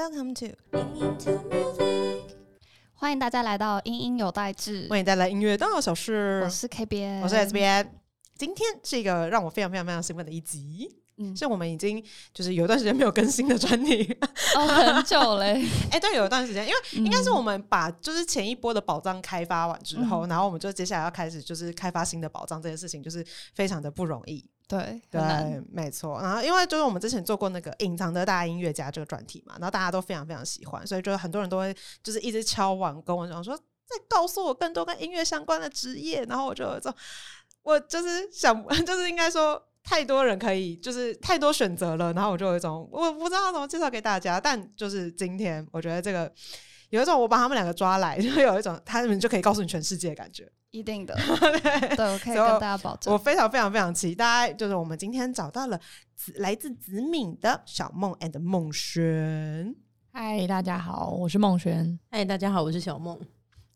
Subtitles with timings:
[0.00, 0.56] Welcome to，
[2.94, 6.40] 欢迎大家来到《音音有代志》，为你带来音乐大小事。
[6.42, 8.00] 我是 K 边，我是 S 边。
[8.34, 12.02] 今天是一个让我非常非常非常兴奋的一集，嗯，是我们已经
[12.32, 14.16] 就是有一段时间没有更新的专题，
[14.56, 15.62] 哦，很久嘞。
[15.92, 23.22] 哎，对，有一段时间，因为应该是我们把就是前一波的宝藏开发完之后，然后我们就接下来要开始就是开发新的宝藏，这件事情就是
[23.52, 24.48] 非常的不容易。
[24.70, 25.20] 对对，
[25.72, 26.20] 没错。
[26.22, 31.74] 然后因为就是我们之前做过那个隐藏的大音乐家这个专题嘛，然后大家都非常非常喜欢，所以就很多人都会
[32.04, 36.24] 就是一直敲碗跟我讲说，再告诉我更多跟音乐相关的职业。
[36.26, 36.94] 然后我就有一种，
[37.64, 42.12] 我就是想， 就是应该说太多人可以，就是太多选择了。
[42.12, 44.40] 然后我就有一种，我不知道怎么介绍给大家。
[44.40, 46.32] 但就是今天，我觉得这个
[46.90, 50.48] 有一种我把他们两个抓来，就有一种他们就可以告诉你全世界的感觉。
[50.70, 51.14] 一定的，
[51.96, 53.12] 对，我可以跟大家保证。
[53.12, 55.78] 我非常非常非常期待，就是我们今天找到了
[56.14, 59.74] 子来自子敏的小梦 and 梦璇。
[60.12, 61.98] 嗨，大家好，我是梦璇。
[62.10, 63.18] 嗨，大家好，我是小梦。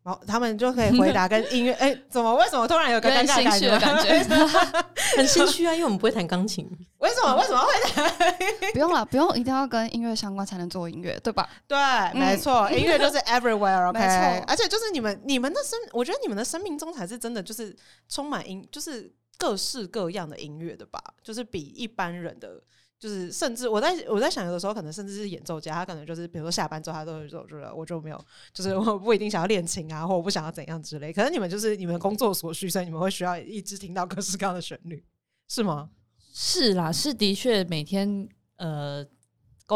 [0.05, 2.34] 然后他们就可以回答 跟音乐，哎，怎么？
[2.36, 4.19] 为什么突然有个尴尬的感觉？
[5.16, 6.70] 很心虚啊，因为我们不会弹钢琴。
[6.98, 7.34] 为什么？
[7.36, 8.12] 为什么会弹？
[8.75, 11.48] 不用了，不用，一定要跟音乐相关才能做音乐，对吧？
[11.66, 11.78] 对，
[12.12, 14.44] 没错，音乐就是 everywhere，OK。
[14.47, 17.75] 而且就是你们，你们的生，我觉得你们的生命中才是真的，就是
[18.06, 21.00] 充满音，就是各式各样的音乐的吧？
[21.22, 22.60] 就是比一般人的。
[22.98, 35.05] 就是甚至我在我在想，有的时候可能甚至是演奏家，他可能就是比如说下班之后，他都会说：“我觉得我就没有，就是我不一定想要练琴啊，或我不想要怎样之类。”可能你们就是你们工作所需，所以你们会需要一直听到各式各样的旋律，
[35.48, 35.91] 是吗？
[36.33, 39.06] 是啦，是的确每天呃。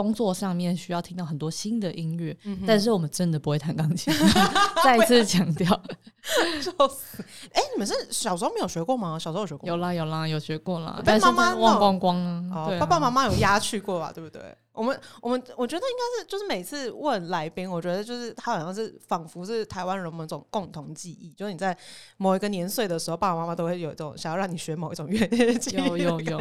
[0.00, 4.14] 工作上面需要听到很多新的音乐，但是我们真的不会弹钢琴。
[4.84, 5.68] 再次强调，
[6.62, 7.20] 笑死！
[7.52, 9.18] 哎，你们是小时候没有学过吗？
[9.18, 9.68] 小时候有学过？
[9.68, 11.02] 有啦有啦，有学过啦。
[11.04, 12.16] 但妈妈忘光光
[12.50, 12.68] 啊！
[12.78, 14.12] 爸爸妈妈有压去过吧？
[14.14, 14.40] 对不对？
[14.72, 21.76] 我们我们我觉得应该是，就是每次问来宾，我觉得就是他好像是仿佛是台湾人某种共同记忆，就是你在
[22.16, 25.18] 某一个年岁的时候，爸爸妈妈都会有一种想要让你学某一种乐
[25.58, 26.40] 器，有有有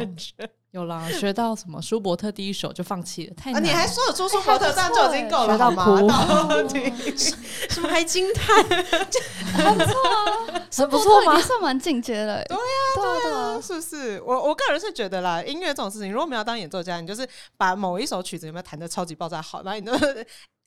[0.84, 3.64] 啦，学到什么舒伯特第一首就放弃了，太难。
[3.64, 5.96] 你还说有出舒伯特这样就已经够了，学到哭，
[7.70, 8.62] 什么还惊叹，
[9.56, 11.40] 还不错啊，是不错吗？
[11.40, 12.62] 算蛮进阶的，对呀，
[12.94, 14.20] 对啊，是不是？
[14.20, 18.18] 我我个人是觉得啦，音乐这种事情，如果没有当演奏家，你就是把某一首。
[18.28, 19.62] 曲子有没有弹的超级爆炸好？
[19.62, 19.96] 然后你都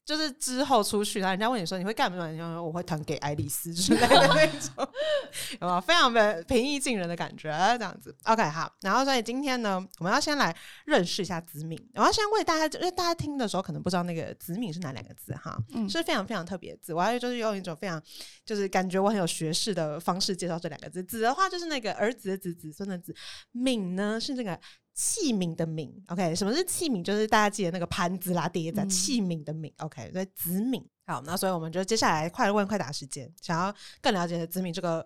[0.04, 2.28] 就是之后出去，然后人家问你说你会干什么？
[2.32, 4.74] 你说我会弹给爱丽丝之类的那种，
[5.62, 7.50] 有没有非常的平易近人的感觉？
[7.78, 8.72] 这样子，OK，好。
[8.82, 11.80] 然后所以今天呢，我们要先来认识一下子敏。
[11.94, 15.58] 我要先为大家，因为大家听的时候可能不知道那个子敏是哪两个字哈，
[15.88, 16.94] 是非常非常特别的字。
[16.94, 18.02] 我要就是用一种非常
[18.44, 21.02] 就是感觉我很有学识的方式介绍这两个字。
[21.04, 23.14] 子的话就是那个儿子的子，子孙的子；
[23.52, 24.60] 敏呢是这个。
[24.94, 27.04] 器皿的皿，OK，什么是器皿？
[27.04, 30.84] 就是大家记得那个盘子啦、碟子，器皿的皿，OK，所以子皿。
[31.08, 35.06] 好，那所以我们就接下来快问快答时间，想要更了解子敏这个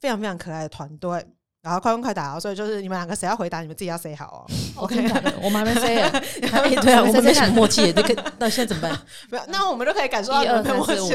[0.00, 1.24] 非常非常可爱的团队，
[1.62, 4.46] 然后快问快答，所以就是你们两个谁要回答，你们自己要 say 好哦。
[4.82, 4.96] OK，
[5.42, 5.96] 我们还没 say，
[6.82, 9.06] 对啊，我们没什么默契，那个那现在怎么办？
[9.30, 11.14] 没有，那我们就可以感受到有默契。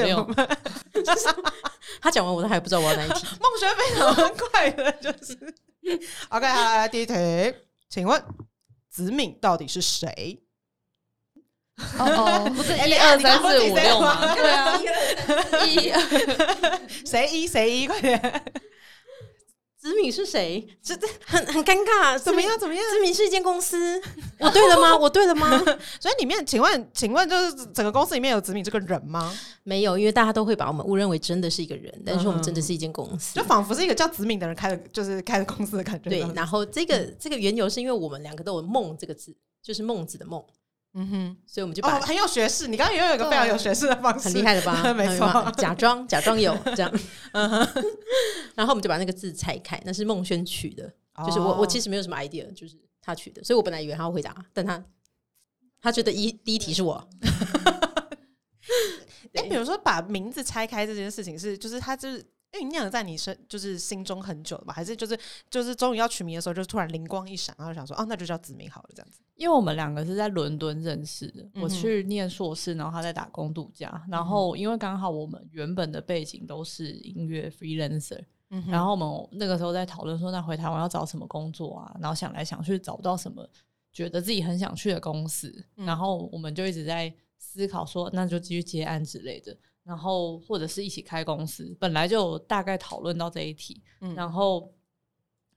[1.99, 3.27] 他讲完我都还不知道我要哪一题。
[3.39, 5.37] 梦学非常快的，就是
[6.29, 7.13] OK，好，来第一题。
[7.91, 8.23] 请问
[8.89, 10.41] 子敏到底是谁？
[11.99, 14.33] 哦哦， 不是一二三四五六吗？
[14.33, 14.79] 对啊，
[15.67, 15.91] 一
[17.05, 18.43] 谁一谁一，快点！
[19.81, 20.63] 子敏是谁？
[20.79, 22.59] 这这很很尴尬， 怎么样？
[22.59, 22.83] 怎么样？
[22.91, 23.99] 子敏是一间公司，
[24.37, 24.95] 我对了吗？
[24.95, 25.49] 我对了吗？
[25.99, 29.35] 所以里面，请问，请问，就是整个公司里面有子敏这个人吗？
[29.63, 36.11] 没有，因为大家都会把我们误认为真的是一个人，但是我们真的是一间公司，就仿佛是一个叫子敏的人开的，就是开的公司的感觉。
[36.11, 40.43] 对，然后这个这个缘由是因为我们两个都有“梦”这个字，就是孟子的“梦”。
[40.93, 42.67] 嗯哼，所以我们就把很有学识。
[42.67, 44.83] 你刚刚也有一个非常有学识的方式，很厉害的吧？
[44.93, 46.91] 没错，假装 假装有这样。
[47.31, 47.83] 嗯哼
[48.55, 50.91] 然后我们就把那个字拆开，那是孟轩取的，
[51.25, 53.41] 就是我我其实没有什么 idea，就是他取的。
[53.43, 54.83] 所以我本来以为他会回答，但他
[55.81, 57.07] 他觉得一第一题是我。
[59.33, 62.23] 哎，比如说把名字拆开这件事情，是就是他就是。
[62.59, 64.73] 酝酿在你身，就是心中很久了吧？
[64.73, 65.17] 还是就是
[65.49, 69.21] 就是终于要取名的时候，就突然灵光一闪，然后想说，哦，那就叫子明好了，这样子。
[69.35, 78.21] 因为我们两个是在伦敦认识的，我去念硕士，然后他在打工度假，然后因为刚好我们原本的背景都是音乐 freelancer，
[78.67, 81.97] 然后我们那个时候在讨论说，那回台湾要找什么工作啊？
[82.01, 83.47] 然后想来想去找不到什么
[83.93, 89.57] 觉得自己很想去的公司，然后我们就一直在思考说，那就继续接案之类的。
[89.83, 93.81] 然后或者是一起开公司，本来就大概讨论到这一题，
[94.15, 94.71] 然后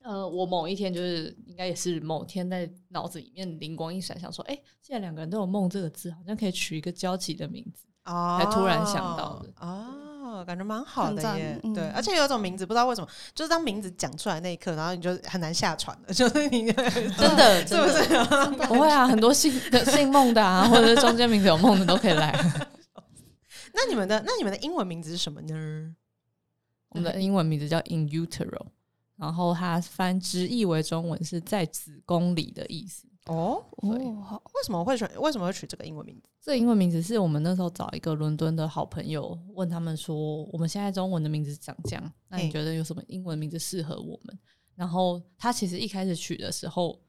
[0.03, 9.51] 呃，我某一天就是应该也是某天在脑子里面灵光一闪，想说，哎，既然两个人都有“梦”这个字，好像可以取一个交集的名字，哦，才突然想到的。
[9.61, 11.59] 哦，感觉蛮好的耶。
[11.63, 18.67] 嗯对，而且有一种名字不知道为什么，就是当名字讲出来那一刻，然后你就很难下船了， 就是你真的，是不是？
[18.67, 19.51] 不会啊，很多姓
[19.87, 22.31] 姓孟的啊，或者是中间名字有梦的都可以来。
[23.75, 25.95] 那你们的那你们的英文名字是什么呢？
[26.91, 28.67] 我们的英文名字叫 In Utero，
[29.17, 33.09] 然后它翻直译为中文是在子宫里的意思。
[33.27, 35.11] 哦，对哦，好，为什么会选？
[35.19, 36.29] 为什么会取这个英文名字？
[36.41, 44.39] 这个英文名字是我们那时候找一个伦敦的好朋友，问他们说，我们现在中文的名字长这样，那你觉得有什么英文名字适合我们？
[44.77, 47.01] 然后他其实一开始取的时候，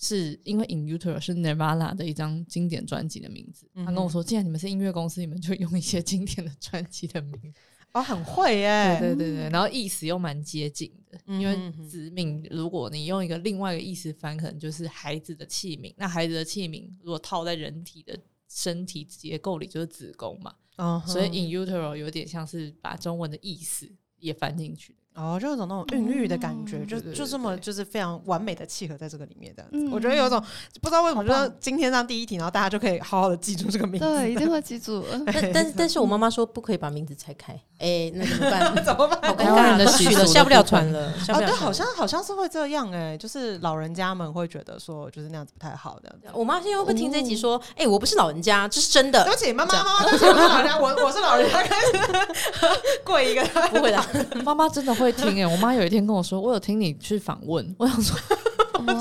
[0.00, 3.68] 是因为 In Utero 是 Nirvana 的一张经典专辑的名字。
[3.74, 7.60] 他跟我说，既然你们是音乐公司，你们就用一些经典的专辑的名字。
[7.92, 8.96] 哦，很会耶。
[9.00, 15.92] 对对对对，然后意思又蛮接近的，因为子命，如果你用一个另外一个意思翻，可能就是孩子的器皿。
[15.96, 18.16] 那孩子的器皿如果套在人体的
[18.48, 20.54] 身体结构里，就是子宫嘛。
[20.76, 23.90] 哦，所以 in utero 有点像是把中文的意思
[24.20, 24.94] 也翻进去。
[25.18, 29.76] 哦，就有种那种孕育的感觉，嗯就就这么就是非常完美的契合在这个里面这样子。
[29.76, 30.40] 嗯我觉得有种
[30.80, 34.06] 不知道为什么，就是今天当第一题，然后大家就可以好好的记住这个名字。
[34.06, 35.20] 对，一定会记住的。
[35.26, 38.74] 但但是但是我妈妈说不可以把名字拆开，哎，那怎么办？
[38.84, 39.20] 怎么办？
[39.22, 41.48] 好尴尬，都的下不了船了，下哦，对。
[41.50, 46.14] 好像好像是会这样哎、就是老人家们会觉得说，就是那样子不太好的。
[46.32, 47.60] 我妈现在会不会听这一集说？
[47.76, 49.32] 哎，我不是老人家，这是真的对。
[49.32, 51.98] 不起，妈妈，妈妈，对不起，我是老人家，我我是老人家，开始
[53.04, 53.44] 跪一个。
[53.70, 54.02] 不会的，
[54.44, 58.16] 妈妈真的会听诶、我妈有一天跟我说，我有听你去访问，我想说
[58.86, 58.94] 哇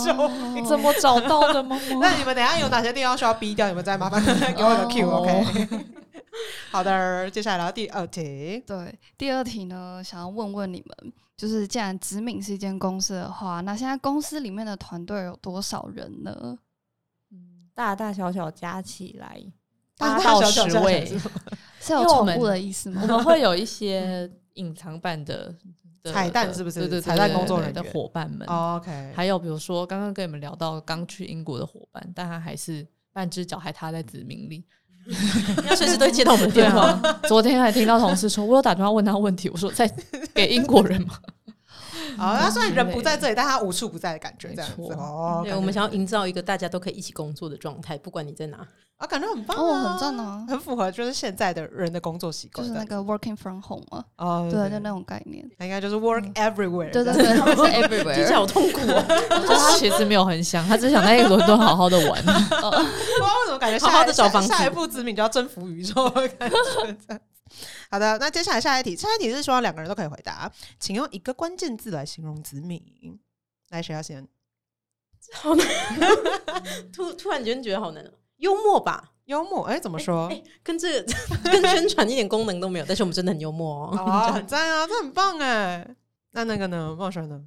[0.68, 1.80] 怎么找到的吗？
[2.02, 3.68] 那你们等一下有哪些地方需要逼掉？
[3.68, 4.22] 你们再麻烦
[4.54, 5.86] 给我一个 Q，OK？
[6.72, 8.62] 好的，接下来来到第二题。
[8.66, 16.58] 对，第二题呢，想要问问你们，就是既然子敏是一间公司的话，那现在公司里面的团队有多少人呢？
[17.74, 19.40] 大大小小加起来
[20.00, 21.20] 八到十位，是
[21.80, 23.02] 是有宠物的意思吗？
[23.04, 25.56] 我们会有一些隐藏版的的
[26.12, 28.48] 彩蛋是不是对对对彩蛋工作人员的伙伴们。
[28.48, 34.64] 哦 OK，还有比如说，刚刚跟你们聊到刚去英国的伙伴，但他还是半只脚还踏在子民里。
[35.70, 36.88] 要随时都会接到我们电话。
[36.88, 39.90] 啊，昨天还听到同事说，我有打电话问他问题，我说在
[40.34, 41.20] 给英国人吗？
[42.18, 45.42] 好，他虽然人不在这里，但他无处不在的感觉，没这样子哦。
[45.44, 48.68] 对，我们想要营造一个大家都可以一起工作的状态，不管你在哪。
[48.98, 55.48] 啊，感觉很棒哦，啊，很赞啊，很符合就是现在的人的工作习惯，就是那个 working from home 啊，哦，对，就那种概念。
[55.60, 58.34] 那应该就是 work everywhere，对对对，他们是听起来 everywhere。
[58.34, 59.06] 好痛苦哦。
[59.48, 62.20] 就他其实没有很想，他只想在伦敦好好的玩。
[62.26, 66.56] 不知道为什么感觉下好好的找房子下下一步子敏就要征服宇宙的感觉。
[67.08, 67.22] 这样
[67.90, 72.82] 好的，那接下来下一题，下一题是希望两个人都可以回答，请用一个关键字来形容子敏。
[73.70, 74.28] 来，谁要先？
[75.34, 75.66] 好难，
[76.94, 78.12] 突突然间觉得好难哦。
[78.38, 79.66] 幽默吧，幽默？
[79.66, 80.28] 哎，怎么说？
[80.28, 81.14] 哎，跟这个
[81.52, 83.98] 跟宣传一点功能都没有，但是我们真的很幽默哦。
[83.98, 85.86] 哦，很 赞啊，这很棒哎。
[86.32, 86.96] 那那个呢？
[86.98, 87.44] 茂轩呢？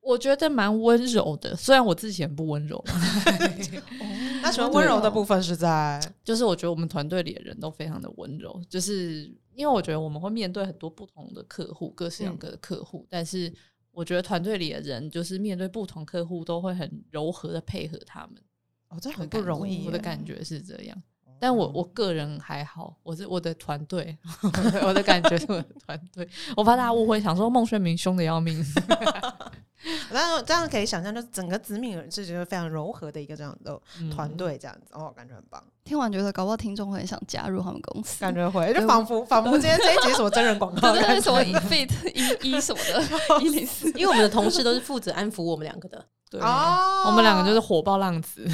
[0.00, 2.82] 我觉得蛮温柔的，虽然我自己很不温柔，
[4.42, 6.00] 那请问温柔的部分是在？
[6.24, 9.24] 就是我觉得我们团队里的人都非常的温柔，就是
[9.54, 13.52] 因为我觉得我们会面对很多不同的客户，各式各样的客户，但是
[13.90, 18.42] 我觉得团队里的人就是面对不同客户都会很柔和的配合他们，
[18.88, 19.84] 哦，这我的很不容易。
[19.84, 20.96] 我的感觉是这样。
[21.40, 24.16] 但我我个人还好，我是我的团队，
[24.82, 28.64] 我的感觉是我的团队，我怕大家误会，想说孟轩明凶的要命。
[30.12, 34.08] 但是这样可以想象，就是整个子敏人是觉得非常柔和的一个这样的嗯。
[34.10, 41.88] 团队，这样子哦，感觉很棒，听完觉得搞不好听众会很想加入他们公司，感觉会，就仿佛仿佛今天这一集是什么真人广告什么 fit
[42.42, 43.88] 一一什么的，一零四。
[43.92, 48.44] 因为我们的同事都是负责安抚我们两个的， 对，哦，我们两个就是火爆浪子，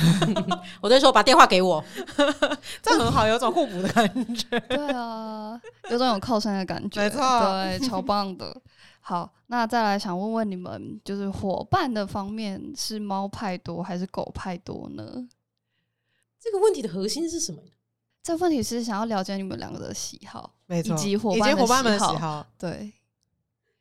[0.83, 1.83] 我就说把电话给我。
[2.83, 4.61] 这样很好，有种互补的感觉。
[4.61, 5.59] 对啊，
[5.91, 7.21] 有种有靠山的感觉，没错。
[7.21, 8.55] 对，超棒的。
[9.07, 15.29] 好，那再来想问问你们，就是伙伴的方面是猫派多还是狗派多呢？
[16.41, 17.61] 这个问题的核心是什么？
[18.23, 22.95] 这问题是想要了解你们两个的喜好，没错，以及伙伴伙伴们的喜好，对，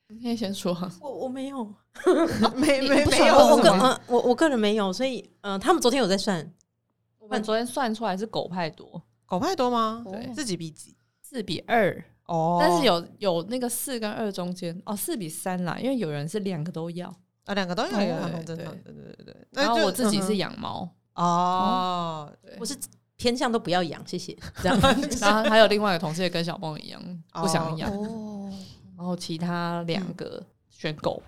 [0.08, 0.78] 你可以先说。
[1.00, 1.74] 我我没有，
[2.58, 6.54] 没没没有我我个嗯我我个人没有，所以嗯、呃他们昨天有在算，
[7.18, 10.04] 我们昨天算出来是狗派多，狗派多吗？
[10.06, 17.08] 对自己比几四比二，哦，但是有有那个四跟二中间哦，四比三啦，因为有人是两个都要，
[17.46, 19.36] 啊两个都要对对对对对对。
[19.52, 22.58] 然后我自己是嗯养猫，哦，对。
[22.60, 22.76] 我是
[23.18, 24.36] 偏向都不要养，谢谢。
[24.64, 24.80] 这样。
[25.22, 27.00] 然后还有另外一个同事也跟小梦一样
[27.34, 28.52] 不想养，哦，
[28.98, 31.22] 然后其他两个选狗，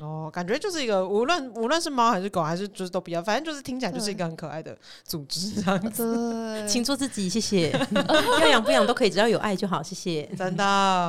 [0.00, 6.14] 哦，感觉就是一个无论无论是猫还是狗还是就是都比较，反正就是听起来就是一个很可爱的组织这样子。
[6.14, 7.70] 对，请做自己，谢谢。
[8.40, 10.24] 要养不养都可以，只要有爱就好，谢谢。
[10.36, 10.64] 真的，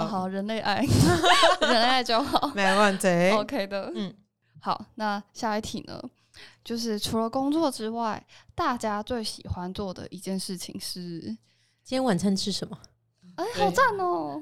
[0.07, 0.85] 好，人类爱，
[1.61, 3.07] 人类爱就好，没问题。
[3.31, 4.13] OK 的，嗯，
[4.59, 6.01] 好，那下一题呢？
[6.63, 11.19] 就是除了工作之外，大家最喜欢做的一件事情是，
[11.83, 12.77] 今天晚餐吃什么？
[13.35, 14.41] 哎、好赞哦！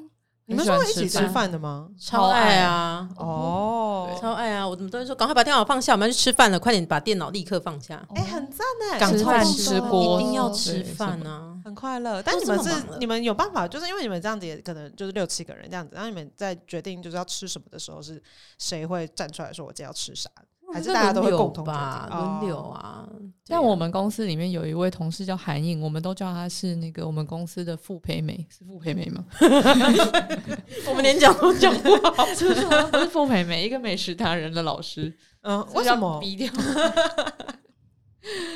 [0.50, 1.88] 你们是会一起吃饭的吗？
[2.00, 3.08] 超爱啊！
[3.18, 4.68] 哦，超爱啊！
[4.68, 8.04] 我怎么都会说，赶快把电脑放下，我们要去吃饭了，快点把电脑立刻放下。
[8.16, 11.56] 哎，很赞哎，赶快吃吃锅一定要吃饭啊！
[11.64, 12.20] 很快乐。
[12.24, 18.20] 但你们是你们有办法，就是因为你们这样子也可能就是六七个人这样子，然后你们在决定就是要吃什么的时候，是
[18.58, 20.32] 谁会站出来说我今天要吃啥？
[20.74, 22.08] 还是大家都会共同吧？
[22.12, 23.08] 轮流啊！
[23.46, 29.26] 像我们公司里面有一位同事叫韩颖，我们都叫她是那个我们公司的傅培梅，是傅培梅吗？
[30.88, 32.26] 我们连讲都讲不好。
[32.28, 32.84] 是 不是吗？
[32.92, 35.12] 不是傅培梅，一个美食达人的老师。
[35.42, 36.20] 嗯，为什么？
[36.20, 36.52] 逼掉？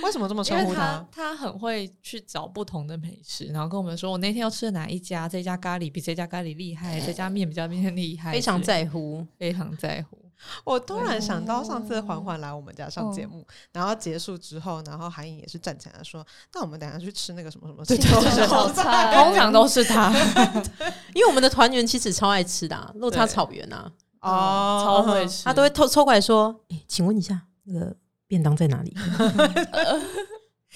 [0.04, 9.26] 为什么这么称呼他他很会去找不同的美食，然后跟我们说，我那天要吃的哪一家，这家咖喱比这家咖喱厉害，这家面比较面厉害，非常在乎。
[9.40, 10.18] 非常在乎。
[10.64, 19.14] 我突然想到上次环环来我们家上节哦目，然后结束之后，然后韩颖也是站起来说：“那我们等下去吃那个什么什么对庆州对小对菜。
[19.16, 20.12] 通常都是他，
[21.14, 27.96] 因为我们的团员其实超爱吃的、啊，落差草原啊，”哦，超会吃，他都会偷抽过来说：“哎、请问一下，那个
[28.28, 28.96] 便当在哪里？”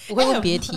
[0.08, 0.72] 不会问别提，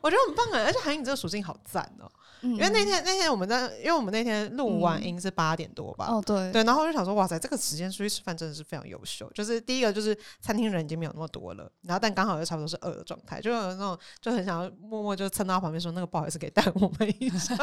[0.00, 2.10] 我觉得很棒啊，而且韩颖这个属性好赞哦。
[2.42, 6.52] 因因为那天那天我们在，因为我们那天录完音是八点多吧，哦对。
[6.52, 9.30] 对，然后我就想说，哇塞，这个时间出去吃饭真的是非常优秀。
[9.34, 17.56] 就是第一个就是餐厅人已经没有那么多了，然后但刚好又差不多是饿的状态，就有那种就很想要默默就蹭到旁边说，那个不好意思，可以带我们一下，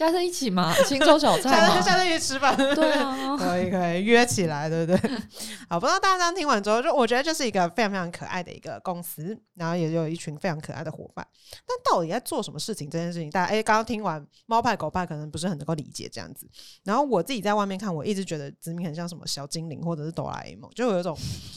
[0.00, 2.56] 加在一起嘛， 青州小菜下次嘛，下次一起吃饭。
[2.56, 5.10] 对啊，可以可以约起来，对不对？
[5.68, 11.26] 好，不知道大家听完之后，就我觉得就是一个非常非常可爱的一个公司，然后也有一群非常可爱的伙伴。
[11.66, 16.48] 但到底在做什么事情这件事情，大家哎，刚刚听完猫派狗派可能不是很能够理解这样子。
[16.82, 21.14] 然后我自己在外面看，我一直觉得子明很像什么小精灵或者是哆啦 A 梦，就有一种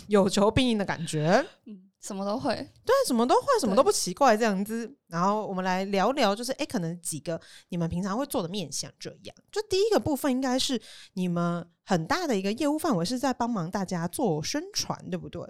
[0.08, 1.46] 有求必应的感觉。
[1.66, 2.54] 嗯，什么都会，
[2.86, 4.94] 对，什么都会，什么都不奇怪这样子。
[5.08, 9.36] 然后我们来聊聊，就是哎、诶可能几个你们平常会做的面向这样。
[9.50, 10.80] 就第一个部分应该是
[11.14, 15.42] 你们很大的一个业务范围是在帮忙大家做宣传，对不对？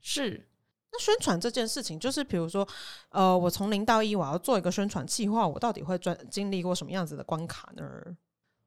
[0.00, 0.48] 是
[0.90, 2.66] 那宣传这件事情，就是比如说，
[3.10, 7.84] 呃，我从零到一，我要做一个宣传计划，我到底会专经历过什么样子的关卡呢？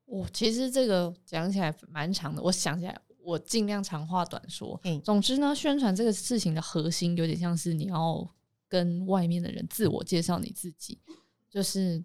[0.05, 4.80] 我其实这个讲起来蛮长的，我想起来，我尽量长话短说。
[4.84, 8.28] 嗯总之呢，宣传这个事情的核心有点像是你要
[8.68, 11.00] 跟外面的人自我介绍你自己，
[11.50, 12.04] 就是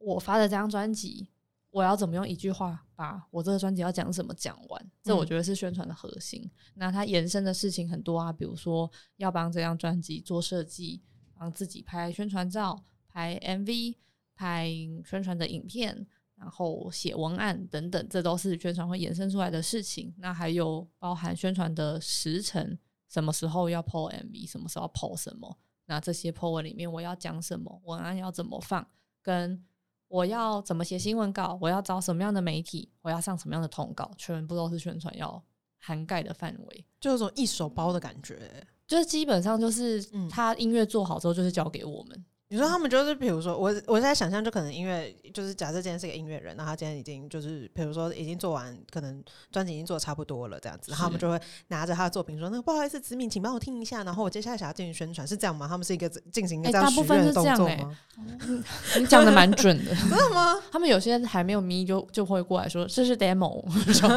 [0.00, 1.28] 我发的这张专辑，
[1.70, 6.50] 我要怎么用一句话把我这个专辑要讲什么讲完，这我嗯觉得是宣传的核心。
[6.74, 11.02] 那它延伸的事情很多啊，比如说要帮这张专辑做设计，
[11.34, 13.96] 帮自己拍宣传照、拍 MV、
[14.34, 14.72] 拍
[15.04, 16.06] 宣传的影片，
[16.38, 20.14] 然后写文案等等，这都是宣传会衍生出来的事情。
[20.18, 22.78] 那还有包含宣传的时程，
[23.08, 28.86] 什么时候要 PO MV，什么时候要 PO 什么，那这些 PO 文里面我要讲什么，文案要怎么放，
[29.22, 29.64] 跟
[30.06, 35.42] 我要怎么写新闻稿，我要找什么样的媒体，我要上什么样的通告，全部都是宣传要
[35.78, 36.84] 涵盖的范围。
[37.00, 38.66] 就有种一手包的感觉。
[38.86, 42.24] 就是基本上就是嗯他音乐做好之后，就是交给我们。
[42.50, 51.38] 你说他们就是，比如说我我在想象，就可能音乐就是假设今天是个音乐人，然后他今天已经就是，比如说已经做完，可能专辑已经做的差不多了，这样子，然后他们就会
[51.68, 55.68] 拿着他的作品说：“那个不好意思，子敏，请帮我听一下。”然后我接下来想要进行宣传，是这样吗？
[55.68, 58.64] 他们是一个进行一个哎这样大部分是许愿的动这样哎作吗？
[58.98, 60.58] 你讲的蛮准的， 真的吗？
[60.72, 64.08] 他们有些还没有咪就就会过来说这是 demo，我说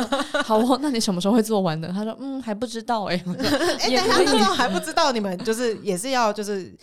[0.44, 1.90] 好哦，那你什么时候会做完的？
[1.90, 6.74] 他说嗯还不知道哎、哎、等一下，可以那时候还不知道你们就是也是要就是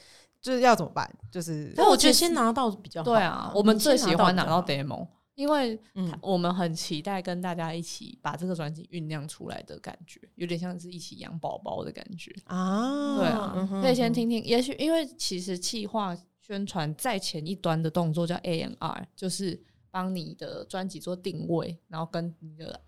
[0.40, 1.08] 就是要怎么办？
[1.30, 3.04] 就是但我觉得先拿到比较好。
[3.04, 12.34] 对啊，我们最喜欢拿到 demo，因为嗯我们很期待跟大家一起把这个专辑酝酿出来的感觉，有点像是一起养宝宝的感觉。
[12.44, 14.42] 啊，对啊，嗯哼可以先听听。
[14.44, 22.80] 也许因为其实企划宣传在前一端的动作叫 A N R，就是帮你的专辑做定位，然后跟你的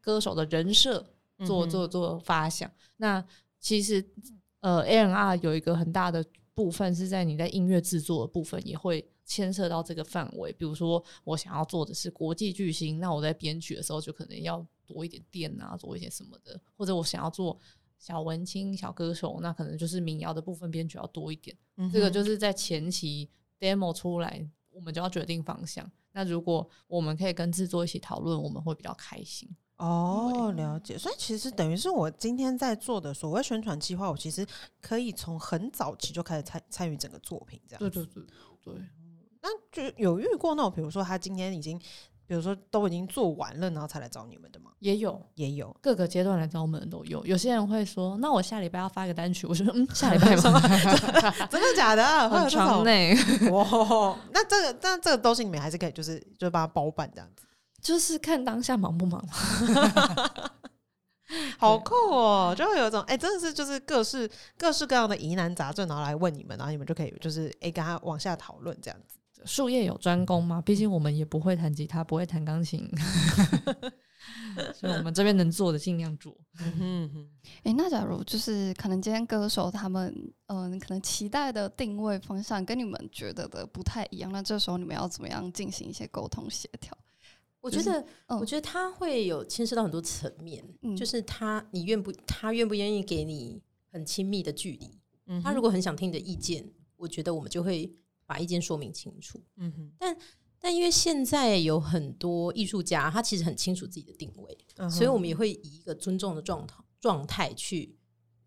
[0.00, 1.04] 歌手的人设
[1.44, 2.70] 做做做发想。
[2.98, 3.24] 那
[3.58, 4.04] 其实
[4.60, 9.06] 呃 A N R 有一个很大的部分是在你在音乐制作的部分也会。
[9.24, 17.56] 牵涉到这个范围，比如说我想要做的是国际巨星，那我在编曲的时候就可能要多一点电啊，做一些什么的，或者我想要做
[17.98, 21.56] 小文青、小歌手，那可能就是民谣的部分编曲要多一点。
[21.76, 23.30] 嗯这个就是在前期
[23.60, 25.88] demo 出来，我们就要决定方向。
[26.10, 29.48] 那如果我们可以跟制作一起讨论，我们会比较开心。
[29.82, 30.96] 哦，了解。
[30.96, 34.46] 所以其实等于是我今天在做的所谓宣传计划，我其实
[34.80, 37.80] 可以从很早期就开始参参与整个作品，这样。
[37.80, 38.24] 对对对
[38.62, 38.74] 对。
[39.42, 41.76] 那就有遇过那种，比如说他今天已经，
[42.28, 44.70] 比如说都已经做完了，然后才来找你们的吗？
[44.78, 47.26] 也有，也有，各个阶段来找我们的都有。
[47.26, 50.60] 有些人会说：“那我下礼拜要发一个单曲。”我说：“嗯，下礼拜吗？
[51.50, 52.04] 真的假的？
[52.30, 53.16] 很长内。
[53.50, 57.44] 哇，那这个，那这个东西你们还是可以，就是就是帮他包办这样子。
[57.82, 59.22] 就是看当下忙不忙，
[61.58, 62.54] 好酷哦！
[62.56, 69.18] 就会有一种哎，真的是就是各式各式各样的疑难杂症，然后来问你们，然后你们就可以就是哎跟他往下讨论这样子。
[69.44, 72.88] 术业有专攻嘛，毕竟我们也不会弹吉他，不会弹钢琴，
[74.72, 76.32] 所以我们这边能做的尽量做。
[76.78, 77.28] 嗯
[77.64, 80.14] 哎，那假如就是可能今天歌手他们
[80.46, 86.96] 嗯，可能期待的定位方向跟你们觉得的不太一样，那这时候你们要怎么样进行一些沟通协调？
[87.62, 88.04] 我觉得，
[88.40, 90.62] 我觉得他会有牵涉到很多层面，
[90.96, 95.40] 就是他，你愿不，他愿不愿意给你很亲密的距离？
[95.40, 97.94] 他如果很想听你的意见，我觉得我们就会
[98.26, 99.40] 把意见说明清楚。
[99.58, 100.18] 嗯哼，但
[100.58, 104.58] 但因为现在有很多艺术家，他其实很清楚自己的定位，
[104.90, 107.96] 所以我们也会以一个尊重的状态状态去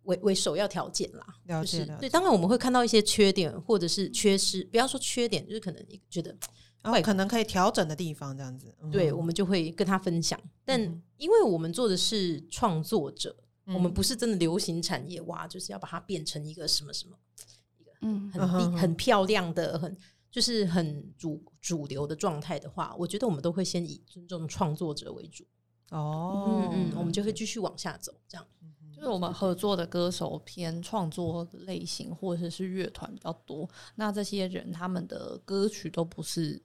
[0.03, 1.25] 为为首要条件啦。
[1.45, 6.37] 了解，对，当然我们会看到一些缺点或者是缺失，不要说缺点，就是可能你觉得。
[6.91, 10.39] 会可能可以调整的地方，这样子，对，我们就会跟他分享。
[10.63, 10.79] 但
[11.17, 17.17] 因为我们做的是创作者，我们不是真的流行产业哇，就是要把它变成一个什么什么，
[17.79, 19.97] 一个嗯很很漂亮的，很
[20.29, 25.43] 就是很主主流的状态的话，我觉得我们都会先以尊重创作者为主。
[25.89, 28.45] 哦，嗯嗯，我们就会继续往下走，这样。
[28.93, 36.61] 就是我们合作的歌手偏创作类型或者是乐团比较多，那这些人他们的歌曲都不是。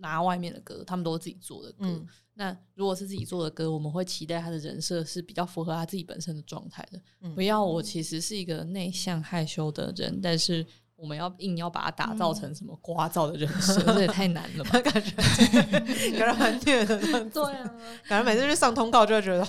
[0.00, 2.04] 拿外面的歌，他们都是自己做的歌。
[2.34, 7.00] 那如果是自己做的歌，我们会期待他的人设是比较符合他自己本身的状态的。
[7.34, 10.64] 不要我其实是一个内向害羞的人，但是
[10.96, 14.80] 我们要硬要把它打造成什么聒噪的人设，这也太难了吧？
[14.80, 15.10] 感觉
[16.16, 16.98] 感觉很虐的。
[17.28, 17.74] 对啊，
[18.08, 19.46] 感觉每次去上通告就会觉得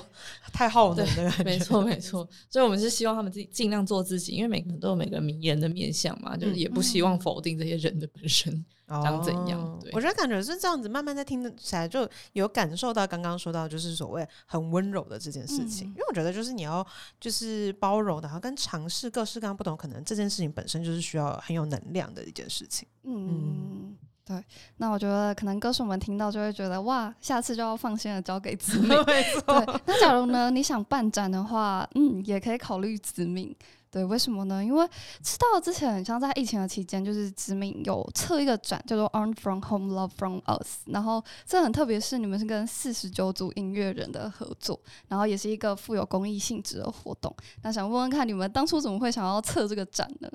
[0.52, 1.44] 太耗能的感觉。
[1.44, 8.66] 没错没错，所以我们是希望他们自己尽量做自己，因为每个人都有每个迷人的面相嘛，就是也不希望否定这些人的本身。
[9.04, 9.80] 长怎样？
[9.94, 15.88] 我觉得感觉是这样子，慢慢在听起来就有感受到刚刚说到就是所谓很温柔的这件事情。
[15.90, 16.86] 因为我觉得就是你要
[17.20, 22.88] 就是包容，然后跟尝试各式各样不同可能，这件事情本身就是需要很有能量的一件事情。
[23.04, 24.44] 嗯，对。
[24.78, 28.90] 那我觉得可能歌手们听到就会觉得哇，下次就要放心的交给子敏。
[29.06, 29.82] 没错。
[29.86, 33.56] 那假如呢，你想办展的话，嗯，也可以考虑子敏。
[33.92, 34.64] 对，为什么呢？
[34.64, 34.88] 因为
[35.22, 47.36] 知道之前很像在疫情的期间，就是知名有测一个展叫做 “Art from Home, Love from Us”，然后这很特别，是你们是跟四十九组音乐人的合作，然后也是一个富有公益性质的活动。
[47.64, 50.30] 那想问问看，你们当初怎么会想要测这个展呢？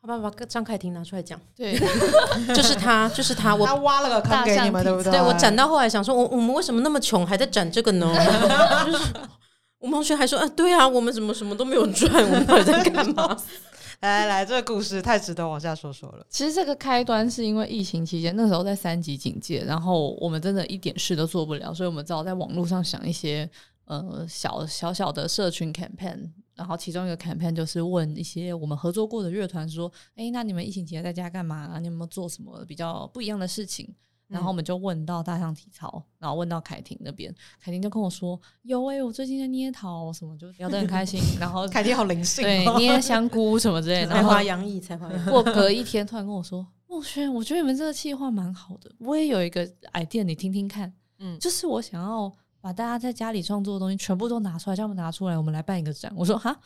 [0.00, 1.38] 好吧，把张凯婷拿出来讲。
[1.54, 1.78] 对，
[2.56, 5.12] 就是他，就是他，我他挖了个坑给你们，对不对？
[5.12, 8.06] 对我展到后来想说，我我们为什么那么穷，还在展这个呢？
[8.08, 9.28] 我
[9.86, 13.36] 们同学还说：“啊，对啊，我们怎么什么都没有赚，我们到底在干嘛？”
[14.00, 16.26] 来来来，这个故事太值得往下说说了。
[16.28, 23.48] 其实这个开端是因为疫情期间，那时候在三级警戒，然后我们真的一点事都做不了，所以我们只好在网络上想一些
[23.84, 26.30] 呃小小小的社群 campaign。
[26.54, 31.78] 然后其中一个 campaign 就是问一些我们合作过的乐团说：“哎，那你们疫情期间在家干嘛？
[31.80, 33.88] 你有没有做什么比较不一样的事情？”
[34.32, 41.20] 然后我们就问到大象体操，然后问到凯婷那边，凯婷就跟我说：“有哎，我最近在捏陶什么，就聊得很开心。
[41.38, 44.12] ”然后凯婷好灵性，对，捏香菇什么之类的。
[44.12, 45.08] 才华洋溢，才华。
[45.30, 56.12] 过隔一天，突然跟我说：“孟轩，我觉得你们这个计划蛮好的，我也有一个 idea，你听听看。”嗯，就是我想要把大家在家里创作的东西全部都拿出来，叫他们拿出来，我们来办一个展。
[56.16, 56.58] 我说：“哈。”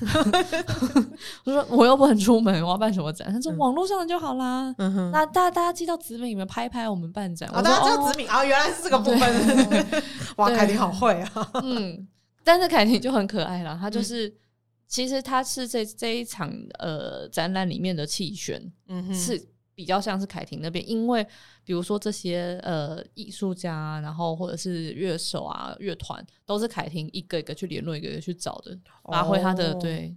[1.44, 3.32] 我说我又不能出门，我要办什么展？
[3.32, 4.74] 他说网络上的就好啦。
[5.12, 7.48] 那大家大家寄到子敏里面拍一拍，我们办展。
[7.52, 10.02] 大家知道子敏啊，原来是这个部分。
[10.36, 11.50] 哇，凯婷好会啊！
[11.62, 12.06] 嗯，
[12.42, 13.78] 但是凯婷就很可爱了。
[13.80, 14.34] 他就是，
[14.88, 19.40] 其实他是这这一场呃展览里面的气旋，嗯，是
[19.74, 21.26] 比较像是凯婷那边，因为。
[21.66, 30.14] 比如说这些呃艺术家，然后或者是乐手啊乐团，都是凯婷一个一个去联络，一个一个去找的，发挥他的对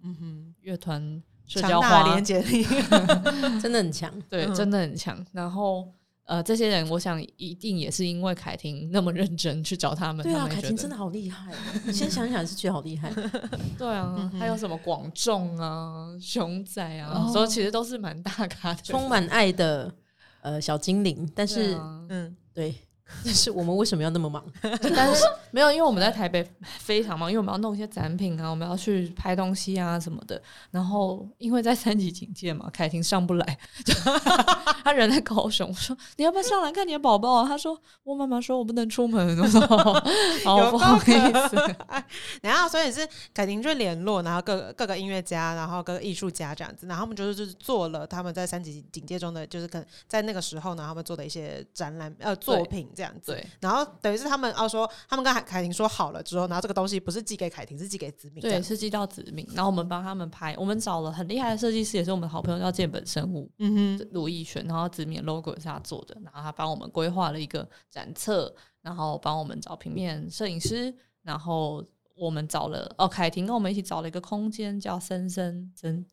[0.59, 2.65] 乐团社交化连接力，
[3.63, 5.25] 真的很强，对，真的很强。
[5.31, 5.89] 然后
[6.27, 11.51] 呃，这些人我想一定也是因为凯婷那么认真去找他们，对啊，凯婷真的好厉害。
[11.85, 13.11] 你先想想是觉得好厉害，
[13.77, 19.93] 对啊，还有什么广众啊、熊仔啊，所以其实都是蛮大咖的，充满爱的。
[20.41, 21.77] 呃，小精灵，但是，
[22.09, 22.73] 嗯，对，
[23.23, 24.43] 但是我们为什么要那么忙？
[24.61, 26.45] 但是没有，因为我们在台北
[26.79, 30.41] 非常忙，因为我们要弄一些展品啊，我们要去拍东西啊什么的。
[30.71, 33.57] 然后因为在三级警戒嘛，凯婷上不来，
[34.83, 35.67] 他人在高雄。
[35.69, 37.47] 我说你要不要上来看你的宝宝啊？
[37.47, 39.37] 他说我妈妈说我不能出门。
[39.39, 39.61] 我说
[40.43, 41.11] 好不好意
[41.49, 41.75] 思。
[42.41, 52.87] 然后所以是凯婷就联络，然后各各个音乐家，然后各个艺术家这样子，然后他们就是就是做了他们在三级警戒中的，就是可能在那个时候呢，他们做的一些展览呃作品。
[52.97, 59.47] 这样子，然后等于是他们要说，他们跟凯凯婷说好了之后，然后这个东西不是寄给凯婷，是寄给子明，对，是寄到子明。
[59.53, 76.03] 然后我们帮他们拍，我们找了很厉害的设计师，也是我们好朋友叫建本生物，嗯哼，卢艺璇，然后子明 logo 是他做的，然后他帮我们规划了一个展册，然后帮我们找平面摄影师，然后我们找了哦，凯婷跟我们一起找了一个空间，叫森森森，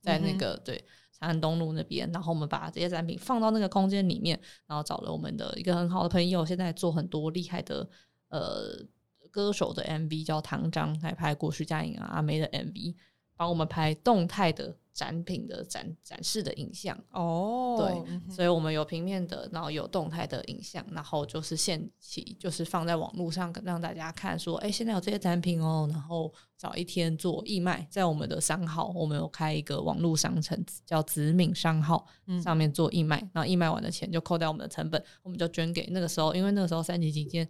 [0.00, 0.82] 在那个对。
[1.20, 7.88] 长安东路那边，然后我们把这些展品放到那个空间里面，然后找了我们的一个很好的朋友，现在做很多厉害的
[8.28, 8.84] 呃
[9.30, 12.94] 歌手的 MV，叫唐章，还拍过徐佳莹啊阿梅的 MV，
[13.36, 14.76] 帮我们拍动态的。
[14.94, 32.06] 展品的展展示的影像哦，对，所以我们有平面的，然后有动态的影像，然后就是现起就是放在网络上让大家看，说哎，现在有这些展品哦，然后早一天做义卖，在我们的商号，我们有开一个网络商城叫子敏商号，
[32.40, 37.48] 上面做义卖，然后义卖完的钱就扣掉我们的成本，我们就捐给那个时候，因为那个时候三级警戒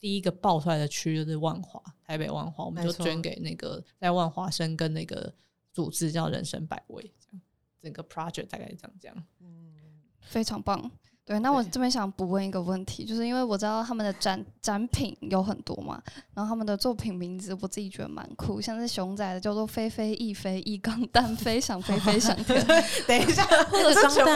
[0.00, 5.30] 第一个爆出来的区就是万华，台北万华，我们就捐给那个在万华生跟那个。
[5.76, 7.40] 组织叫人生百味，这样
[7.82, 9.74] 整个 project 大概是这样讲，嗯，
[10.22, 10.90] 非常棒。
[11.26, 22.64] 对，那我这边想补问一个问题，就是因为我知道他们的展展品有很多嘛，然后他们的作品名字我自己觉得蛮酷，像是熊仔的叫做飞飞翼飞翼钢蛋飞想飞飞想天，
[23.06, 23.92] 等一下， 或者